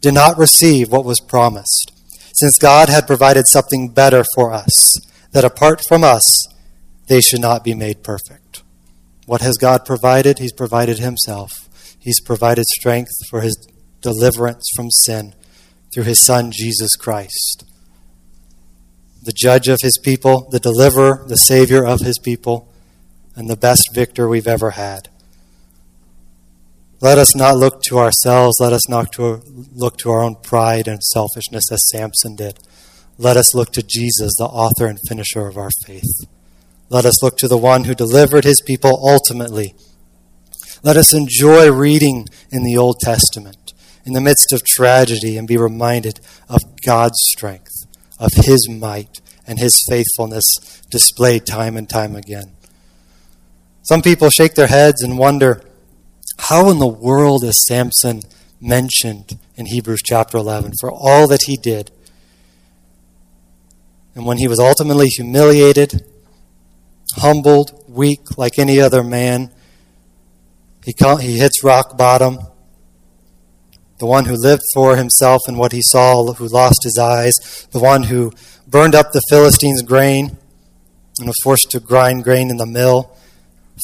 did 0.00 0.14
not 0.14 0.38
receive 0.38 0.90
what 0.90 1.04
was 1.04 1.20
promised, 1.20 1.92
since 2.34 2.58
God 2.58 2.88
had 2.88 3.06
provided 3.06 3.48
something 3.48 3.88
better 3.88 4.24
for 4.34 4.52
us, 4.52 4.94
that 5.32 5.44
apart 5.44 5.80
from 5.88 6.04
us, 6.04 6.46
they 7.08 7.20
should 7.20 7.40
not 7.40 7.64
be 7.64 7.74
made 7.74 8.04
perfect. 8.04 8.62
What 9.26 9.40
has 9.40 9.56
God 9.56 9.84
provided? 9.84 10.38
He's 10.38 10.52
provided 10.52 10.98
Himself. 10.98 11.50
He's 11.98 12.20
provided 12.20 12.64
strength 12.66 13.10
for 13.28 13.40
His 13.40 13.56
deliverance 14.00 14.68
from 14.74 14.90
sin 14.90 15.34
through 15.92 16.04
His 16.04 16.20
Son, 16.24 16.50
Jesus 16.52 16.96
Christ. 16.96 17.64
The 19.22 19.32
judge 19.32 19.68
of 19.68 19.78
His 19.82 19.98
people, 20.02 20.48
the 20.50 20.60
deliverer, 20.60 21.24
the 21.26 21.36
Savior 21.36 21.84
of 21.84 22.00
His 22.00 22.18
people, 22.18 22.68
and 23.34 23.48
the 23.48 23.56
best 23.56 23.90
victor 23.92 24.28
we've 24.28 24.46
ever 24.46 24.70
had. 24.70 25.08
Let 27.00 27.18
us 27.18 27.36
not 27.36 27.56
look 27.56 27.82
to 27.82 27.98
ourselves. 27.98 28.56
Let 28.60 28.72
us 28.72 28.88
not 28.88 29.12
to, 29.12 29.42
look 29.72 29.98
to 29.98 30.10
our 30.10 30.22
own 30.22 30.36
pride 30.36 30.88
and 30.88 31.02
selfishness 31.02 31.70
as 31.70 31.88
Samson 31.90 32.34
did. 32.34 32.58
Let 33.16 33.36
us 33.36 33.54
look 33.54 33.72
to 33.72 33.82
Jesus, 33.82 34.34
the 34.36 34.44
author 34.44 34.86
and 34.86 34.98
finisher 35.08 35.46
of 35.46 35.56
our 35.56 35.70
faith. 35.86 36.26
Let 36.90 37.04
us 37.04 37.22
look 37.22 37.36
to 37.38 37.48
the 37.48 37.58
one 37.58 37.84
who 37.84 37.94
delivered 37.94 38.44
his 38.44 38.60
people 38.60 38.98
ultimately. 39.02 39.74
Let 40.82 40.96
us 40.96 41.12
enjoy 41.14 41.70
reading 41.70 42.26
in 42.50 42.64
the 42.64 42.76
Old 42.76 42.98
Testament 43.00 43.57
in 44.08 44.14
the 44.14 44.20
midst 44.20 44.52
of 44.52 44.64
tragedy 44.64 45.36
and 45.36 45.46
be 45.46 45.56
reminded 45.56 46.18
of 46.48 46.62
God's 46.84 47.18
strength, 47.30 47.86
of 48.18 48.32
his 48.34 48.68
might, 48.68 49.20
and 49.46 49.58
his 49.58 49.84
faithfulness 49.88 50.82
displayed 50.90 51.46
time 51.46 51.76
and 51.76 51.88
time 51.88 52.16
again. 52.16 52.56
Some 53.82 54.02
people 54.02 54.30
shake 54.30 54.54
their 54.54 54.66
heads 54.66 55.02
and 55.02 55.16
wonder 55.18 55.62
how 56.38 56.70
in 56.70 56.78
the 56.78 56.88
world 56.88 57.44
is 57.44 57.64
Samson 57.66 58.22
mentioned 58.60 59.38
in 59.56 59.66
Hebrews 59.66 60.00
chapter 60.04 60.38
11 60.38 60.72
for 60.80 60.90
all 60.90 61.26
that 61.28 61.42
he 61.46 61.56
did? 61.56 61.90
And 64.14 64.24
when 64.24 64.38
he 64.38 64.48
was 64.48 64.58
ultimately 64.58 65.06
humiliated, 65.06 66.04
humbled, 67.16 67.84
weak 67.88 68.36
like 68.36 68.58
any 68.58 68.80
other 68.80 69.02
man, 69.04 69.50
he, 70.84 70.94
he 71.20 71.38
hits 71.38 71.62
rock 71.62 71.96
bottom. 71.96 72.38
The 73.98 74.06
one 74.06 74.26
who 74.26 74.34
lived 74.36 74.62
for 74.74 74.96
himself 74.96 75.42
and 75.46 75.58
what 75.58 75.72
he 75.72 75.82
saw, 75.82 76.32
who 76.32 76.46
lost 76.46 76.80
his 76.84 76.98
eyes, 76.98 77.32
the 77.72 77.80
one 77.80 78.04
who 78.04 78.32
burned 78.66 78.94
up 78.94 79.12
the 79.12 79.22
Philistines' 79.28 79.82
grain 79.82 80.36
and 81.18 81.26
was 81.26 81.36
forced 81.42 81.70
to 81.70 81.80
grind 81.80 82.24
grain 82.24 82.50
in 82.50 82.56
the 82.58 82.66
mill 82.66 83.16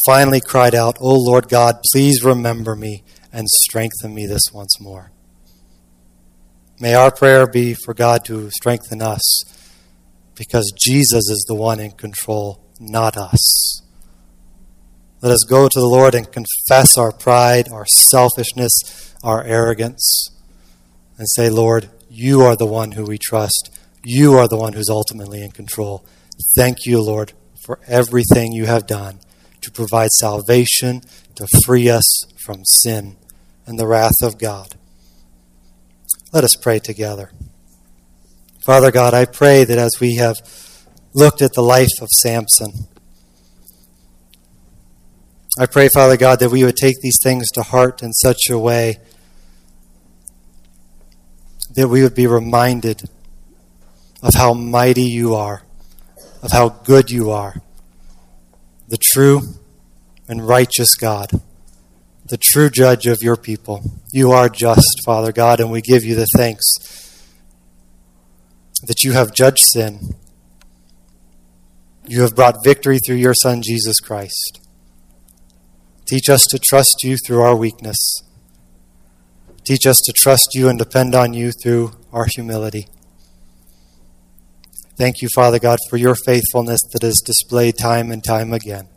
finally 0.07 0.41
cried 0.41 0.75
out, 0.75 0.97
O 1.01 1.15
Lord 1.15 1.49
God, 1.49 1.81
please 1.93 2.25
remember 2.25 2.75
me 2.75 3.03
and 3.33 3.49
strengthen 3.49 4.15
me 4.15 4.27
this 4.27 4.53
once 4.53 4.81
more. 4.81 5.11
May 6.81 6.95
our 6.95 7.11
prayer 7.11 7.47
be 7.47 7.75
for 7.75 7.95
God 7.95 8.25
to 8.27 8.51
strengthen 8.51 9.01
us 9.01 9.45
because 10.35 10.73
Jesus 10.77 11.31
is 11.31 11.45
the 11.47 11.55
one 11.55 11.79
in 11.79 11.93
control, 11.93 12.61
not 12.81 13.17
us. 13.17 13.83
Let 15.21 15.33
us 15.33 15.45
go 15.49 15.69
to 15.69 15.81
the 15.81 15.87
Lord 15.87 16.15
and 16.15 16.31
confess 16.31 16.99
our 16.99 17.13
pride, 17.13 17.69
our 17.71 17.87
selfishness, 17.87 19.14
our 19.25 19.43
arrogance, 19.43 20.29
and 21.19 21.29
say, 21.29 21.51
Lord, 21.51 21.89
you 22.09 22.43
are 22.43 22.57
the 22.57 22.67
one 22.67 22.93
who 22.93 23.05
we 23.05 23.19
trust. 23.19 23.77
You 24.05 24.35
are 24.35 24.47
the 24.47 24.57
one 24.57 24.75
who's 24.75 24.89
ultimately 24.89 25.43
in 25.43 25.51
control. 25.51 26.05
Thank 26.57 26.87
you, 26.87 27.03
Lord, 27.03 27.33
for 27.65 27.81
everything 27.89 28.53
you 28.53 28.67
have 28.67 28.87
done 28.87 29.19
to 29.63 29.71
provide 29.71 30.11
salvation, 30.11 31.01
to 31.37 31.47
free 31.65 31.89
us 31.89 32.05
from 32.45 32.65
sin 32.65 33.17
and 33.67 33.79
the 33.79 33.87
wrath 33.87 34.23
of 34.23 34.39
God. 34.39 34.75
Let 36.33 36.45
us 36.45 36.55
pray 36.61 36.79
together. 36.79 37.33
Father 38.67 38.91
God, 38.91 39.15
I 39.15 39.25
pray 39.25 39.65
that 39.65 39.79
as 39.79 40.01
we 40.01 40.17
have 40.17 40.37
looked 41.15 41.43
at 41.43 41.55
the 41.55 41.63
life 41.63 42.01
of 42.01 42.09
Samson, 42.11 42.89
I 45.59 45.67
pray, 45.67 45.89
Father 45.95 46.17
God, 46.17 46.41
that 46.41 46.51
we 46.51 46.65
would 46.65 46.77
take 46.77 47.01
these 47.01 47.19
things 47.23 47.49
to 47.53 47.63
heart 47.63 48.03
in 48.03 48.13
such 48.13 48.51
a 48.51 48.59
way 48.59 48.99
that 51.75 51.89
we 51.89 52.03
would 52.03 52.15
be 52.15 52.27
reminded 52.27 53.03
of 54.23 54.35
how 54.35 54.55
mighty 54.55 55.03
you 55.03 55.35
are, 55.35 55.63
of 56.43 56.53
how 56.53 56.69
good 56.69 57.11
you 57.11 57.31
are, 57.31 57.57
the 58.89 58.99
true 59.13 59.43
and 60.29 60.47
righteous 60.47 60.95
God, 60.95 61.31
the 62.27 62.39
true 62.41 62.71
judge 62.71 63.07
of 63.07 63.23
your 63.23 63.37
people. 63.37 63.83
You 64.13 64.33
are 64.33 64.49
just, 64.49 65.03
Father 65.05 65.33
God, 65.33 65.61
and 65.61 65.71
we 65.71 65.83
give 65.83 66.05
you 66.05 66.15
the 66.15 66.27
thanks 66.37 66.65
that 68.87 69.03
you 69.03 69.13
have 69.13 69.35
judged 69.35 69.63
sin. 69.63 70.15
You 72.07 72.23
have 72.23 72.37
brought 72.37 72.65
victory 72.65 72.99
through 72.99 73.17
your 73.17 73.35
Son, 73.35 73.63
Jesus 73.63 73.99
Christ. 74.01 74.61
Teach 76.07 76.29
us 76.29 76.47
to 76.51 76.59
trust 76.59 77.03
you 77.03 77.17
through 77.17 77.41
our 77.41 77.57
weakness. 77.57 78.23
Teach 79.65 79.87
us 79.87 79.97
to 80.05 80.13
trust 80.15 80.51
you 80.55 80.69
and 80.69 80.79
depend 80.79 81.15
on 81.15 81.33
you 81.33 81.51
through 81.51 81.93
our 82.13 82.27
humility. 82.35 82.87
Thank 84.97 85.23
you, 85.23 85.29
Father 85.35 85.59
God, 85.59 85.79
for 85.89 85.97
your 85.97 86.15
faithfulness 86.15 86.81
that 86.93 87.03
is 87.03 87.23
displayed 87.25 87.77
time 87.79 88.13
and 88.13 88.23
time 88.23 88.53
again. 88.53 88.89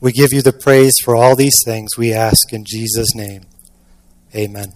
We 0.00 0.12
give 0.12 0.32
you 0.32 0.42
the 0.42 0.52
praise 0.52 0.94
for 1.04 1.14
all 1.14 1.36
these 1.36 1.62
things 1.64 1.96
we 1.96 2.12
ask 2.12 2.52
in 2.52 2.64
Jesus' 2.66 3.14
name. 3.14 3.44
Amen. 4.34 4.72